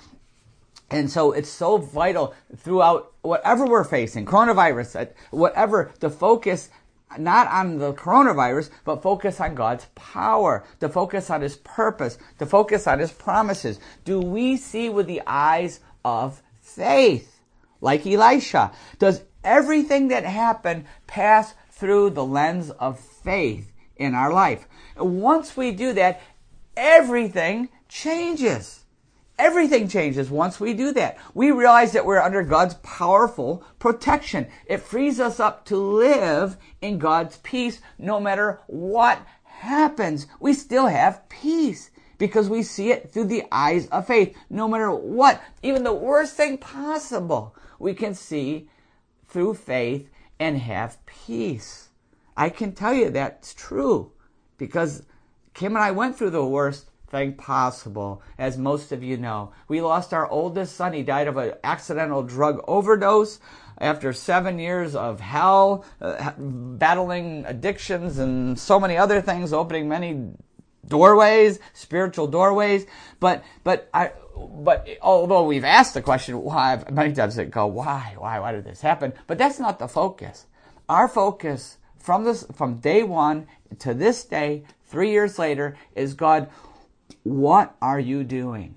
[0.92, 6.68] And so it's so vital throughout whatever we're facing, coronavirus, uh, whatever, to focus
[7.18, 12.46] not on the coronavirus, but focus on God's power, to focus on His purpose, to
[12.46, 13.79] focus on His promises.
[14.05, 17.40] Do we see with the eyes of faith?
[17.81, 18.72] Like Elisha.
[18.98, 24.66] Does everything that happened pass through the lens of faith in our life?
[24.96, 26.20] Once we do that,
[26.77, 28.82] everything changes.
[29.38, 31.18] Everything changes once we do that.
[31.35, 34.47] We realize that we're under God's powerful protection.
[34.66, 40.27] It frees us up to live in God's peace no matter what happens.
[40.38, 44.37] We still have peace because we see it through the eyes of faith.
[44.49, 48.68] No matter what, even the worst thing possible, we can see
[49.27, 51.88] through faith and have peace.
[52.37, 54.12] I can tell you that's true
[54.57, 55.03] because
[55.53, 59.53] Kim and I went through the worst thing possible, as most of you know.
[59.68, 60.94] We lost our oldest son.
[60.94, 63.38] He died of an accidental drug overdose
[63.79, 70.31] after seven years of hell, uh, battling addictions and so many other things, opening many
[70.88, 72.87] doorways, spiritual doorways.
[73.20, 78.14] But, but I, but although we've asked the question why, many times they go, why,
[78.16, 79.12] why, why did this happen?
[79.27, 80.46] But that's not the focus.
[80.88, 83.46] Our focus from this, from day one
[83.81, 86.51] to this day, three years later, is God,
[87.22, 88.76] what are you doing?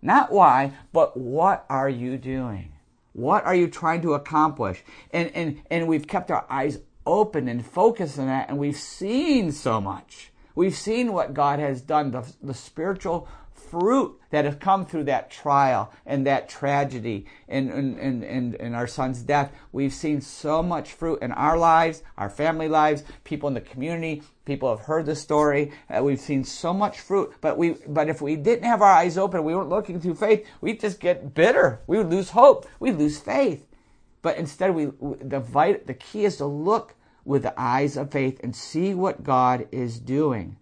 [0.00, 2.72] Not why, but what are you doing?
[3.12, 4.82] What are you trying to accomplish?
[5.10, 9.52] And, and, and we've kept our eyes open and focused on that, and we've seen
[9.52, 10.32] so much.
[10.54, 13.28] We've seen what God has done, the, the spiritual
[13.72, 18.76] fruit that has come through that trial and that tragedy and, and, and, and, and
[18.76, 19.50] our son's death.
[19.72, 24.22] We've seen so much fruit in our lives, our family lives, people in the community.
[24.44, 25.72] People have heard the story.
[25.88, 29.16] Uh, we've seen so much fruit, but we, but if we didn't have our eyes
[29.16, 31.80] open, we weren't looking through faith, we'd just get bitter.
[31.86, 32.66] We would lose hope.
[32.78, 33.66] We'd lose faith.
[34.20, 38.54] But instead, we, the, the key is to look with the eyes of faith and
[38.54, 40.56] see what God is doing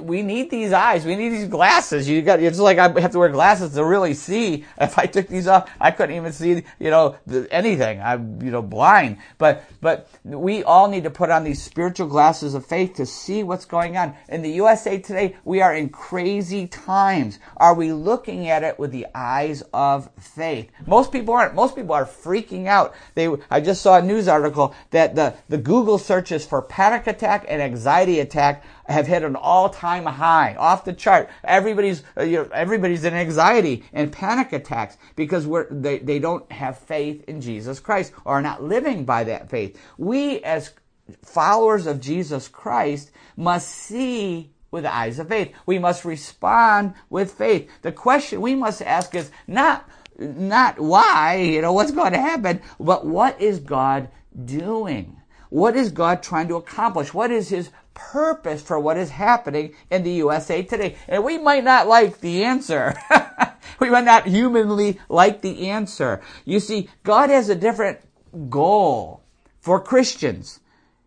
[0.00, 1.06] we need these eyes.
[1.06, 2.06] We need these glasses.
[2.06, 4.64] You got, it's like I have to wear glasses to really see.
[4.80, 7.16] If I took these off, I couldn't even see, you know,
[7.50, 8.00] anything.
[8.00, 9.18] I'm, you know, blind.
[9.38, 13.42] But, but we all need to put on these spiritual glasses of faith to see
[13.42, 14.14] what's going on.
[14.28, 17.38] In the USA today, we are in crazy times.
[17.58, 20.70] Are we looking at it with the eyes of faith?
[20.86, 21.54] Most people aren't.
[21.54, 22.94] Most people are freaking out.
[23.14, 27.44] They, I just saw a news article that the, the Google searches for panic attack
[27.48, 31.30] and anxiety attack have hit an all-time high, off the chart.
[31.44, 36.78] Everybody's, uh, you know, everybody's in anxiety and panic attacks because they, they don't have
[36.78, 39.80] faith in Jesus Christ or are not living by that faith.
[39.96, 40.72] We as
[41.22, 45.52] followers of Jesus Christ must see with the eyes of faith.
[45.66, 47.68] We must respond with faith.
[47.82, 52.60] The question we must ask is not, not why, you know, what's going to happen,
[52.78, 54.08] but what is God
[54.44, 55.20] doing?
[55.48, 57.12] What is God trying to accomplish?
[57.12, 57.70] What is His
[58.12, 60.96] purpose for what is happening in the USA today.
[61.06, 62.94] And we might not like the answer.
[63.80, 66.20] we might not humanly like the answer.
[66.44, 68.00] You see, God has a different
[68.50, 69.22] goal
[69.60, 70.60] for Christians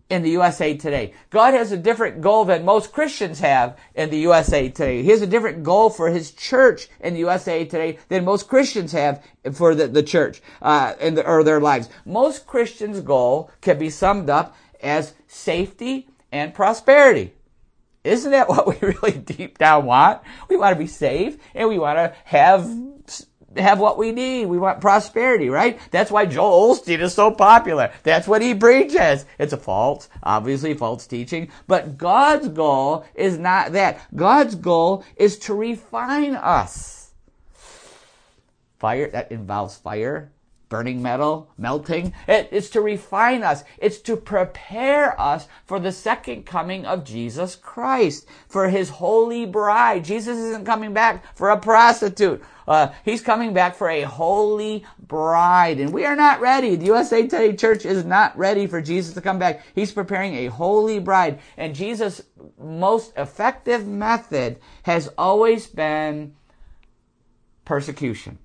[0.10, 1.14] in the USA today.
[1.30, 5.02] God has a different goal than most Christians have in the USA today.
[5.02, 8.92] He has a different goal for His church in the USA today than most Christians
[8.92, 11.90] have for the, the church uh, the, or their lives.
[12.06, 17.34] Most Christians' goal can be summed up as safety and prosperity.
[18.04, 20.22] Isn't that what we really deep down want?
[20.50, 22.70] We want to be safe and we want to have
[23.56, 24.48] have what we need.
[24.48, 25.80] We want prosperity, right?
[25.92, 27.92] That's why Joel Osteen is so popular.
[28.02, 29.26] That's what he preaches.
[29.38, 34.02] It's a false, obviously false teaching, but God's goal is not that.
[34.16, 37.12] God's goal is to refine us.
[38.80, 40.32] Fire, that involves fire,
[40.74, 42.12] burning metal, melting.
[42.28, 43.64] It is to refine us.
[43.78, 50.04] It's to prepare us for the second coming of Jesus Christ, for his holy bride.
[50.04, 52.42] Jesus isn't coming back for a prostitute.
[52.68, 55.80] Uh, he's coming back for a holy bride.
[55.80, 56.76] And we are not ready.
[56.76, 59.64] The USA Today Church is not ready for Jesus to come back.
[59.76, 61.40] He's preparing a holy bride.
[61.56, 62.24] And Jesus'
[62.60, 66.34] most effective method has always been
[67.64, 68.40] persecution.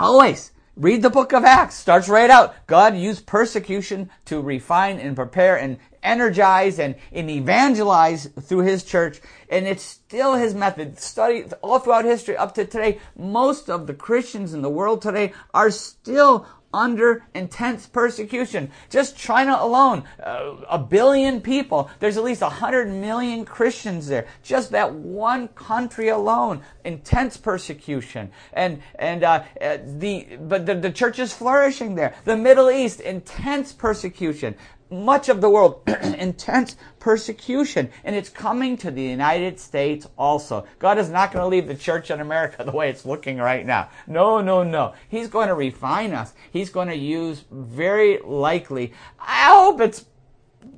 [0.00, 0.50] Always.
[0.76, 1.76] Read the book of Acts.
[1.76, 2.52] Starts right out.
[2.66, 9.20] God used persecution to refine and prepare and energize and, and evangelize through his church.
[9.48, 10.98] And it's still his method.
[10.98, 12.98] Study all throughout history up to today.
[13.16, 18.70] Most of the Christians in the world today are still under intense persecution.
[18.90, 21.88] Just China alone, uh, a billion people.
[22.00, 24.26] There's at least 100 million Christians there.
[24.42, 28.30] Just that one country alone, intense persecution.
[28.52, 32.14] And, and, uh, uh, the, but the, the church is flourishing there.
[32.24, 34.56] The Middle East, intense persecution
[34.90, 35.82] much of the world
[36.18, 40.66] intense persecution and it's coming to the United States also.
[40.78, 43.66] God is not going to leave the church in America the way it's looking right
[43.66, 43.88] now.
[44.06, 44.94] No, no, no.
[45.08, 46.34] He's going to refine us.
[46.50, 50.06] He's going to use very likely, I hope it's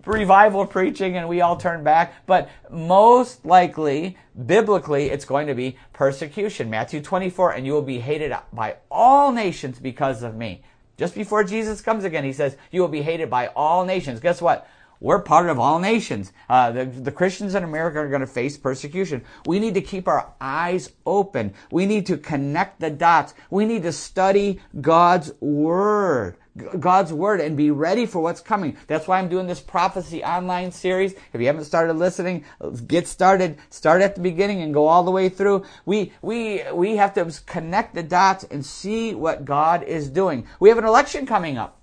[0.05, 4.17] revival preaching and we all turn back, but most likely,
[4.47, 6.71] biblically, it's going to be persecution.
[6.71, 10.63] Matthew 24, and you will be hated by all nations because of me.
[10.97, 14.21] Just before Jesus comes again, he says, You will be hated by all nations.
[14.21, 14.69] Guess what?
[15.07, 16.33] We're part of all nations.
[16.49, 19.23] Uh, the, the Christians in America are going to face persecution.
[19.47, 21.55] We need to keep our eyes open.
[21.71, 23.33] We need to connect the dots.
[23.49, 26.39] We need to study God's Word.
[26.81, 28.79] God's word and be ready for what's coming.
[28.87, 31.15] That's why I'm doing this prophecy online series.
[31.35, 32.47] If you haven't started listening,
[32.87, 33.59] get started.
[33.69, 35.67] Start at the beginning and go all the way through.
[35.85, 40.47] We we we have to connect the dots and see what God is doing.
[40.59, 41.79] We have an election coming up.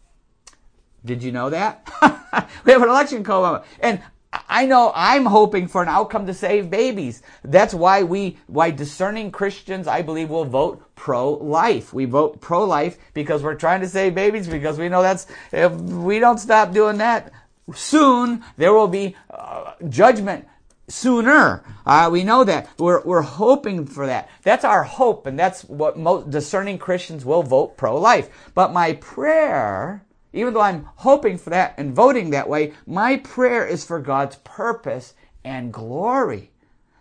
[1.05, 1.89] Did you know that?
[2.65, 3.65] we have an election up.
[3.79, 4.01] And
[4.49, 7.21] I know I'm hoping for an outcome to save babies.
[7.43, 11.93] That's why we, why discerning Christians, I believe, will vote pro-life.
[11.93, 16.19] We vote pro-life because we're trying to save babies because we know that's, if we
[16.19, 17.31] don't stop doing that,
[17.73, 20.47] soon there will be uh, judgment
[20.87, 21.63] sooner.
[21.85, 22.69] Uh, we know that.
[22.77, 24.29] We're, we're hoping for that.
[24.43, 28.29] That's our hope, and that's what most discerning Christians will vote pro-life.
[28.53, 33.65] But my prayer even though I'm hoping for that and voting that way, my prayer
[33.65, 36.51] is for God's purpose and glory.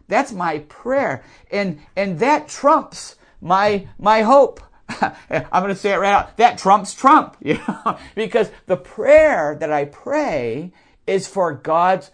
[0.08, 1.24] That's my prayer.
[1.50, 4.60] And, and that trumps my, my hope.
[5.00, 6.36] I'm going to say it right out.
[6.36, 10.72] That trumps Trump, you know, because the prayer that I pray
[11.06, 12.10] is for God's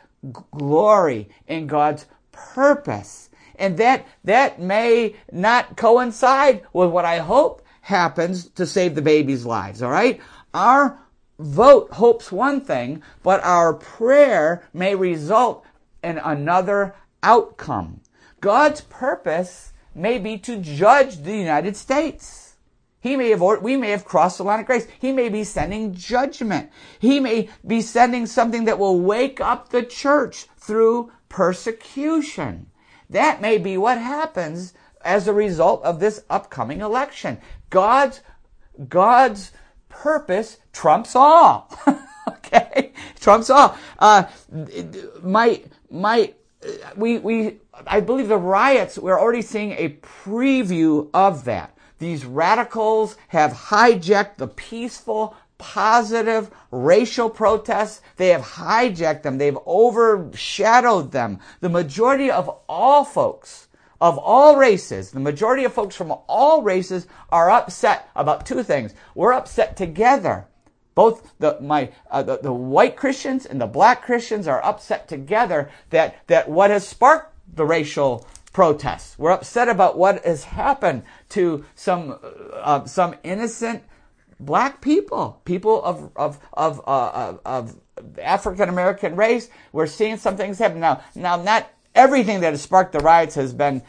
[0.52, 3.30] glory and God's purpose.
[3.56, 9.44] And that, that may not coincide with what I hope happens to save the babies'
[9.44, 10.20] lives, all right?
[10.54, 11.00] Our
[11.38, 15.64] vote hopes one thing, but our prayer may result
[16.02, 18.00] in another outcome.
[18.40, 22.56] God's purpose may be to judge the United States.
[23.00, 24.86] He may have, we may have crossed the line of grace.
[24.98, 26.70] He may be sending judgment.
[26.98, 32.70] He may be sending something that will wake up the church through persecution.
[33.08, 37.38] That may be what happens as a result of this upcoming election.
[37.70, 38.20] God's,
[38.88, 39.52] God's
[40.02, 41.70] purpose trumps all.
[42.28, 42.92] okay?
[43.20, 43.76] Trumps all.
[43.98, 44.24] Uh,
[45.22, 46.32] my, my,
[46.96, 51.76] we, we, I believe the riots, we're already seeing a preview of that.
[51.98, 58.00] These radicals have hijacked the peaceful, positive racial protests.
[58.16, 59.38] They have hijacked them.
[59.38, 61.40] They've overshadowed them.
[61.60, 63.67] The majority of all folks,
[64.00, 68.94] of all races, the majority of folks from all races are upset about two things.
[69.14, 70.46] We're upset together.
[70.94, 75.70] Both the, my, uh, the, the white Christians and the black Christians are upset together
[75.90, 79.18] that, that what has sparked the racial protests.
[79.18, 82.18] We're upset about what has happened to some
[82.54, 83.84] uh, some innocent
[84.40, 87.76] black people, people of of of uh, of
[88.20, 89.48] African American race.
[89.72, 91.02] We're seeing some things happen now.
[91.14, 93.82] Now, not everything that has sparked the riots has been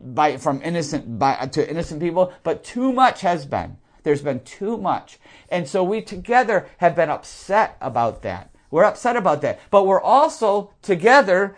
[0.00, 3.76] by from innocent by, to innocent people, but too much has been.
[4.04, 5.18] There's been too much,
[5.50, 8.50] and so we together have been upset about that.
[8.70, 11.56] We're upset about that, but we're also together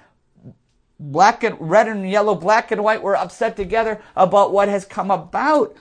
[0.98, 5.10] black and red and yellow, black and white we're upset together about what has come
[5.10, 5.76] about,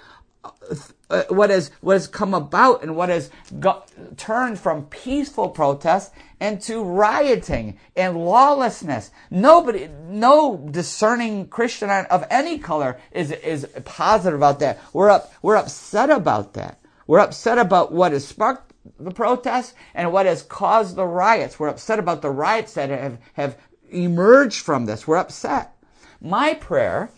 [1.28, 3.30] what has what has come about, and what has
[3.60, 9.12] got, turned from peaceful protest into rioting and lawlessness.
[9.30, 14.80] Nobody, no discerning Christian of any color is is positive about that.
[14.94, 16.80] We're up, we're upset about that.
[17.08, 21.60] We're upset about what has sparked the protests and what has caused the riots.
[21.60, 23.58] We're upset about the riots that have, have
[23.90, 25.08] emerge from this.
[25.08, 25.76] We're upset.
[26.22, 27.10] My prayer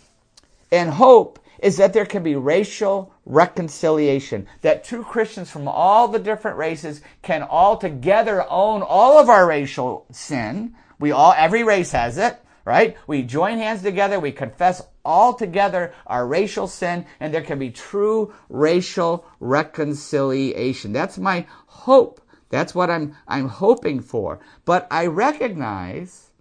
[0.72, 6.20] and hope is that there can be racial reconciliation, that true Christians from all the
[6.20, 10.76] different races can all together own all of our racial sin.
[11.00, 12.98] We all, every race has it, right?
[13.08, 17.72] We join hands together, we confess all together our racial sin, and there can be
[17.72, 20.94] true racial reconciliation.
[20.94, 22.22] That's my hope.
[22.50, 24.40] That's what I'm, I'm hoping for.
[24.66, 26.32] But I recognize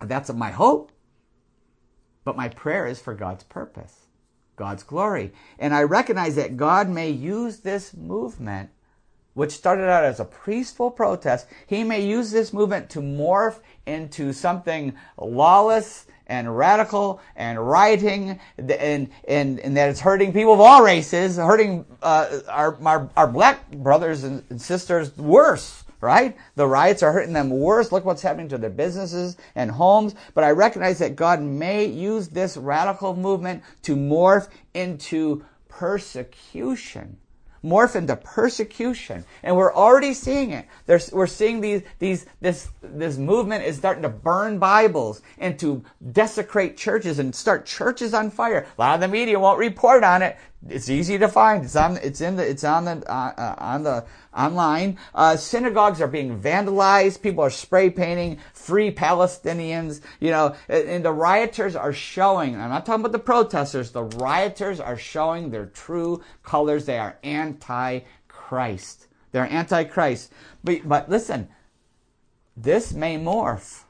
[0.00, 0.92] that's my hope.
[2.24, 3.99] But my prayer is for God's purpose,
[4.60, 5.32] God's glory.
[5.58, 8.68] And I recognize that God may use this movement,
[9.32, 14.34] which started out as a peaceful protest, He may use this movement to morph into
[14.34, 20.82] something lawless and radical and rioting and, and, and that it's hurting people of all
[20.82, 26.36] races, hurting uh, our, our, our black brothers and sisters worse right?
[26.56, 27.92] The riots are hurting them worse.
[27.92, 30.14] Look what's happening to their businesses and homes.
[30.34, 37.18] But I recognize that God may use this radical movement to morph into persecution.
[37.62, 39.24] Morph into persecution.
[39.42, 40.66] And we're already seeing it.
[40.86, 45.84] There's, we're seeing these, these, this, this movement is starting to burn Bibles and to
[46.12, 48.66] desecrate churches and start churches on fire.
[48.78, 50.38] A lot of the media won't report on it.
[50.68, 51.64] It's easy to find.
[51.64, 51.96] It's on.
[51.98, 52.46] It's in the.
[52.46, 53.02] It's on the.
[53.10, 54.04] Uh, uh, on the
[54.36, 54.98] online.
[55.14, 57.22] Uh, synagogues are being vandalized.
[57.22, 58.38] People are spray painting.
[58.52, 60.02] Free Palestinians.
[60.20, 62.60] You know, and the rioters are showing.
[62.60, 63.92] I'm not talking about the protesters.
[63.92, 66.84] The rioters are showing their true colors.
[66.84, 69.06] They are anti-Christ.
[69.32, 70.30] They're anti-Christ.
[70.62, 71.48] But but listen,
[72.54, 73.84] this may morph.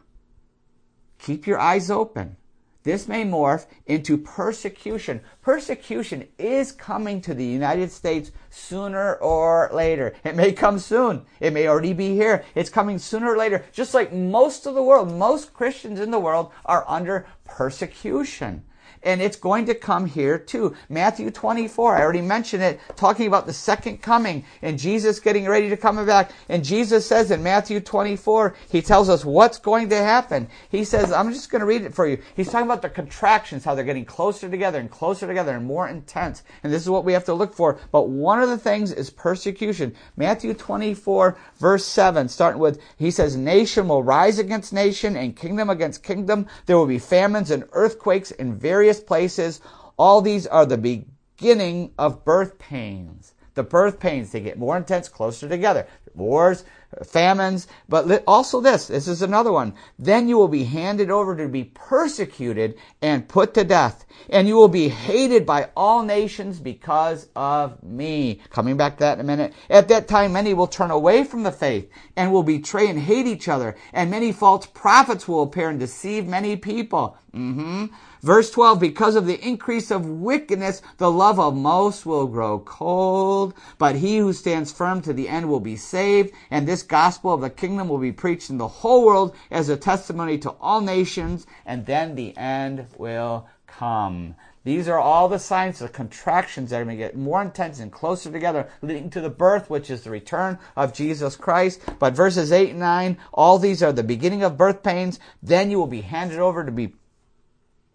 [1.18, 2.36] Keep your eyes open.
[2.82, 5.20] This may morph into persecution.
[5.42, 10.14] Persecution is coming to the United States sooner or later.
[10.24, 11.26] It may come soon.
[11.40, 12.42] It may already be here.
[12.54, 13.64] It's coming sooner or later.
[13.72, 18.64] Just like most of the world, most Christians in the world are under persecution.
[19.02, 20.76] And it's going to come here too.
[20.88, 25.70] Matthew 24, I already mentioned it, talking about the second coming and Jesus getting ready
[25.70, 26.32] to come back.
[26.48, 30.48] And Jesus says in Matthew 24, he tells us what's going to happen.
[30.68, 32.18] He says, I'm just going to read it for you.
[32.36, 35.88] He's talking about the contractions, how they're getting closer together and closer together and more
[35.88, 36.42] intense.
[36.62, 37.78] And this is what we have to look for.
[37.92, 39.94] But one of the things is persecution.
[40.16, 45.70] Matthew 24, verse 7, starting with, he says, Nation will rise against nation and kingdom
[45.70, 46.46] against kingdom.
[46.66, 49.60] There will be famines and earthquakes in various various places.
[49.96, 53.34] All these are the beginning of birth pains.
[53.54, 55.86] The birth pains, they get more intense closer together.
[56.14, 56.64] Wars,
[57.04, 58.88] famines, but also this.
[58.88, 59.74] This is another one.
[59.98, 64.56] Then you will be handed over to be persecuted and put to death, and you
[64.56, 68.40] will be hated by all nations because of me.
[68.50, 69.52] Coming back to that in a minute.
[69.68, 73.26] At that time, many will turn away from the faith and will betray and hate
[73.26, 77.16] each other, and many false prophets will appear and deceive many people.
[77.34, 77.86] Mm-hmm.
[78.22, 83.54] Verse 12, because of the increase of wickedness, the love of most will grow cold,
[83.78, 87.40] but he who stands firm to the end will be saved, and this gospel of
[87.40, 91.46] the kingdom will be preached in the whole world as a testimony to all nations,
[91.64, 94.34] and then the end will come.
[94.62, 97.90] These are all the signs, the contractions that are going to get more intense and
[97.90, 101.80] closer together, leading to the birth, which is the return of Jesus Christ.
[101.98, 105.18] But verses 8 and 9, all these are the beginning of birth pains.
[105.42, 106.92] Then you will be handed over to be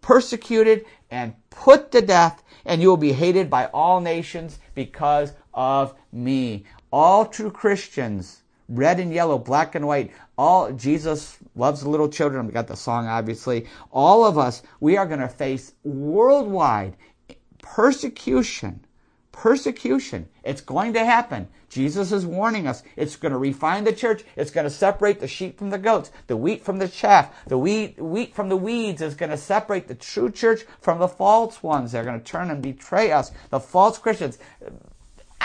[0.06, 5.96] persecuted and put to death, and you will be hated by all nations because of
[6.12, 6.64] me.
[6.92, 12.46] All true Christians, red and yellow, black and white, all Jesus loves the little children.
[12.46, 13.66] We got the song, obviously.
[13.90, 16.96] All of us, we are going to face worldwide
[17.60, 18.85] persecution
[19.36, 20.28] persecution.
[20.42, 21.48] It's going to happen.
[21.68, 22.82] Jesus is warning us.
[22.96, 24.24] It's going to refine the church.
[24.34, 27.44] It's going to separate the sheep from the goats, the wheat from the chaff.
[27.46, 31.08] The wheat, wheat from the weeds is going to separate the true church from the
[31.08, 31.92] false ones.
[31.92, 33.30] They're going to turn and betray us.
[33.50, 34.38] The false Christians.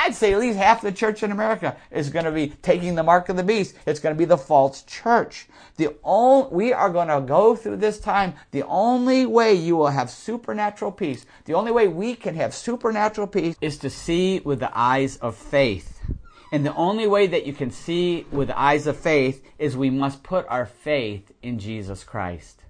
[0.03, 3.03] I'd say at least half the church in America is going to be taking the
[3.03, 3.75] mark of the beast.
[3.85, 5.47] It's going to be the false church.
[5.77, 8.33] The only, we are going to go through this time.
[8.49, 13.27] The only way you will have supernatural peace, the only way we can have supernatural
[13.27, 16.01] peace is to see with the eyes of faith.
[16.51, 19.91] And the only way that you can see with the eyes of faith is we
[19.91, 22.60] must put our faith in Jesus Christ.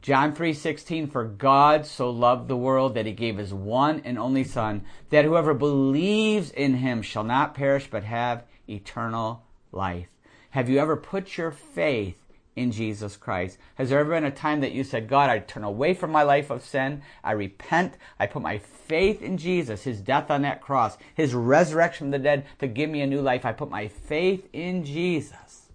[0.00, 4.44] John 3:16 for God so loved the world that he gave his one and only
[4.44, 9.42] son that whoever believes in him shall not perish but have eternal
[9.72, 10.08] life.
[10.50, 12.16] Have you ever put your faith
[12.54, 13.58] in Jesus Christ?
[13.74, 16.22] Has there ever been a time that you said, God, I turn away from my
[16.22, 17.02] life of sin.
[17.22, 17.96] I repent.
[18.18, 22.18] I put my faith in Jesus, his death on that cross, his resurrection from the
[22.18, 23.44] dead to give me a new life.
[23.44, 25.70] I put my faith in Jesus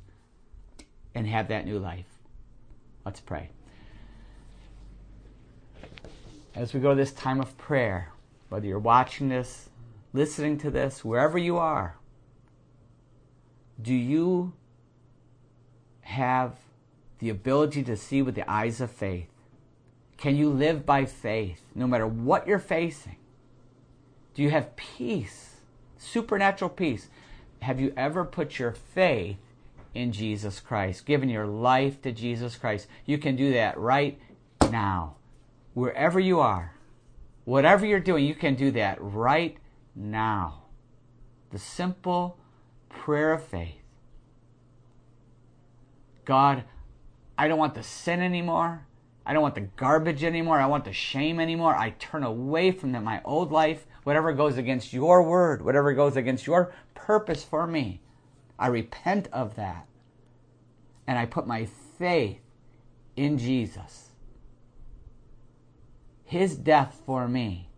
[1.14, 2.08] and have that new life.
[3.06, 3.50] Let's pray
[6.56, 8.12] as we go to this time of prayer,
[8.50, 9.70] whether you're watching this,
[10.14, 11.98] listening to this, wherever you are,
[13.82, 14.54] do you
[16.02, 16.56] have
[17.20, 19.30] the ability to see with the eyes of faith?
[20.18, 23.18] Can you live by faith no matter what you're facing?
[24.36, 25.58] Do you have peace,
[25.98, 27.08] supernatural peace?
[27.62, 29.38] Have you ever put your faith
[29.94, 32.88] in Jesus Christ, given your life to Jesus Christ?
[33.06, 34.20] You can do that right
[34.70, 35.16] now
[35.74, 36.76] wherever you are,
[37.46, 39.58] whatever you're doing, you can do that right
[39.96, 40.64] now.
[41.52, 42.38] The simple
[42.90, 43.82] prayer of faith.
[46.26, 46.64] God,
[47.38, 48.88] I don't want the sin anymore.
[49.26, 50.60] I don't want the garbage anymore.
[50.60, 51.76] I want the shame anymore.
[51.76, 56.18] I turn away from that, my old life, whatever goes against your word, whatever goes
[56.18, 58.02] against your purpose for me.
[58.60, 59.88] I repent of that.
[61.08, 61.68] And I put my
[61.98, 62.40] faith
[63.16, 64.13] in Jesus
[66.34, 67.70] his death for me,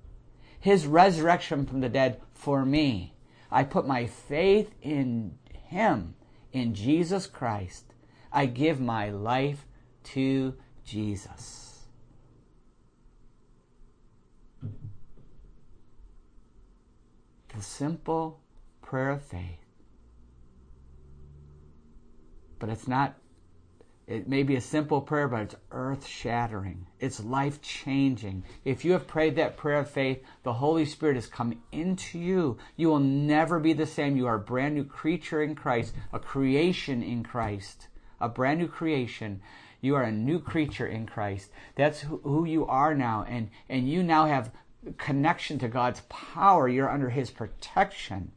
[0.57, 3.13] his resurrection from the dead for me.
[3.51, 6.15] I put my faith in him,
[6.53, 7.93] in Jesus Christ.
[8.31, 9.65] I give my life
[10.05, 11.83] to Jesus.
[17.53, 18.39] The simple
[18.81, 19.65] prayer of faith.
[22.57, 23.15] But it's not
[24.07, 26.85] it may be a simple prayer, but it's earth shattering.
[26.99, 28.43] It's life changing.
[28.63, 32.57] If you have prayed that prayer of faith, the Holy Spirit has come into you.
[32.75, 34.15] You will never be the same.
[34.15, 37.87] You are a brand new creature in Christ, a creation in Christ,
[38.21, 39.41] a brand new creation.
[39.81, 41.49] You are a new creature in Christ.
[41.75, 43.25] That's who you are now.
[43.27, 44.51] And, and you now have
[44.97, 46.67] connection to God's power.
[46.67, 48.33] You're under His protection.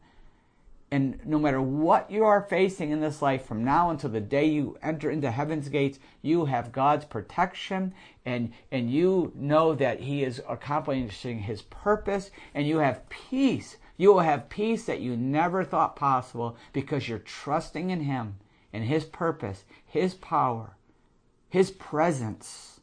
[0.91, 4.47] And no matter what you are facing in this life, from now until the day
[4.47, 7.93] you enter into heaven's gates, you have God's protection
[8.25, 13.77] and, and you know that He is accomplishing His purpose and you have peace.
[13.99, 18.37] You will have peace that you never thought possible because you're trusting in Him
[18.73, 20.77] and His purpose, His power,
[21.51, 22.81] His presence.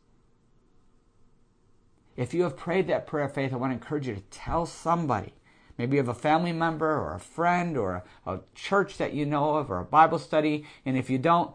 [2.16, 4.68] If you have prayed that prayer of faith, I want to encourage you to tell
[4.68, 5.34] somebody
[5.78, 9.26] Maybe you have a family member or a friend or a, a church that you
[9.26, 10.66] know of or a Bible study.
[10.86, 11.54] And if you don't,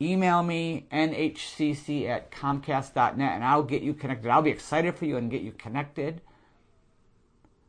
[0.00, 4.30] email me nhcc at comcast.net and I'll get you connected.
[4.30, 6.20] I'll be excited for you and get you connected.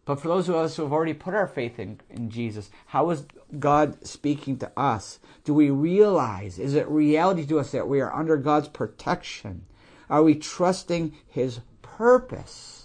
[0.06, 3.10] But for those of us who have already put our faith in, in Jesus, how
[3.10, 3.26] is
[3.60, 5.20] God speaking to us?
[5.44, 9.66] Do we realize, is it reality to us that we are under God's protection?
[10.10, 12.77] Are we trusting His purpose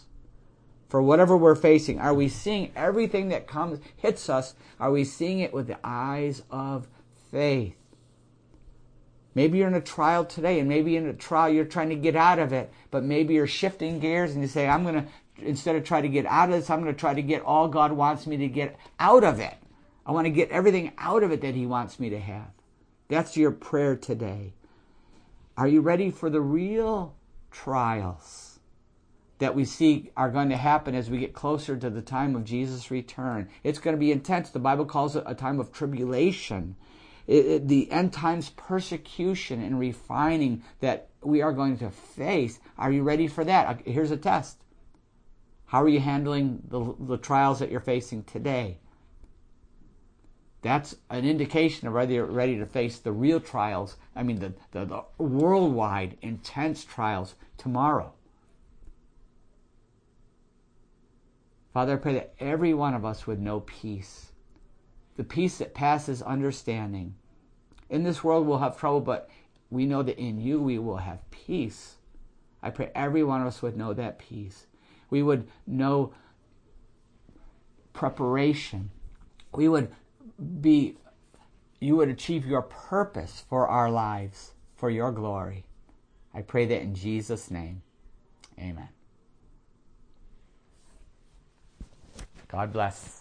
[0.92, 1.98] for whatever we're facing?
[1.98, 6.42] Are we seeing everything that comes, hits us, are we seeing it with the eyes
[6.50, 6.86] of
[7.30, 7.76] faith?
[9.34, 12.14] Maybe you're in a trial today, and maybe in a trial you're trying to get
[12.14, 15.06] out of it, but maybe you're shifting gears and you say, I'm going to
[15.38, 17.68] instead of try to get out of this, I'm going to try to get all
[17.68, 19.54] God wants me to get out of it.
[20.04, 22.50] I want to get everything out of it that He wants me to have.
[23.08, 24.52] That's your prayer today.
[25.56, 27.14] Are you ready for the real
[27.50, 28.51] trials
[29.42, 32.44] that we see are going to happen as we get closer to the time of
[32.44, 33.48] Jesus' return?
[33.64, 34.50] It's going to be intense.
[34.50, 36.76] The Bible calls it a time of tribulation.
[37.26, 42.60] It, it, the end times persecution and refining that we are going to face.
[42.78, 43.82] Are you ready for that?
[43.84, 44.58] Here's a test.
[45.66, 48.78] How are you handling the, the trials that you're facing today?
[50.60, 54.54] That's an indication of whether you're ready to face the real trials, I mean, the,
[54.70, 58.12] the, the worldwide intense trials tomorrow.
[61.72, 64.32] Father, I pray that every one of us would know peace,
[65.16, 67.14] the peace that passes understanding.
[67.88, 69.30] In this world, we'll have trouble, but
[69.70, 71.96] we know that in you we will have peace.
[72.62, 74.66] I pray every one of us would know that peace
[75.12, 76.14] we would know
[77.92, 78.90] preparation.
[79.54, 79.92] We would
[80.62, 80.96] be,
[81.80, 85.66] you would achieve your purpose for our lives, for your glory.
[86.32, 87.82] I pray that in Jesus' name.
[88.58, 88.88] Amen.
[92.52, 93.20] God bless.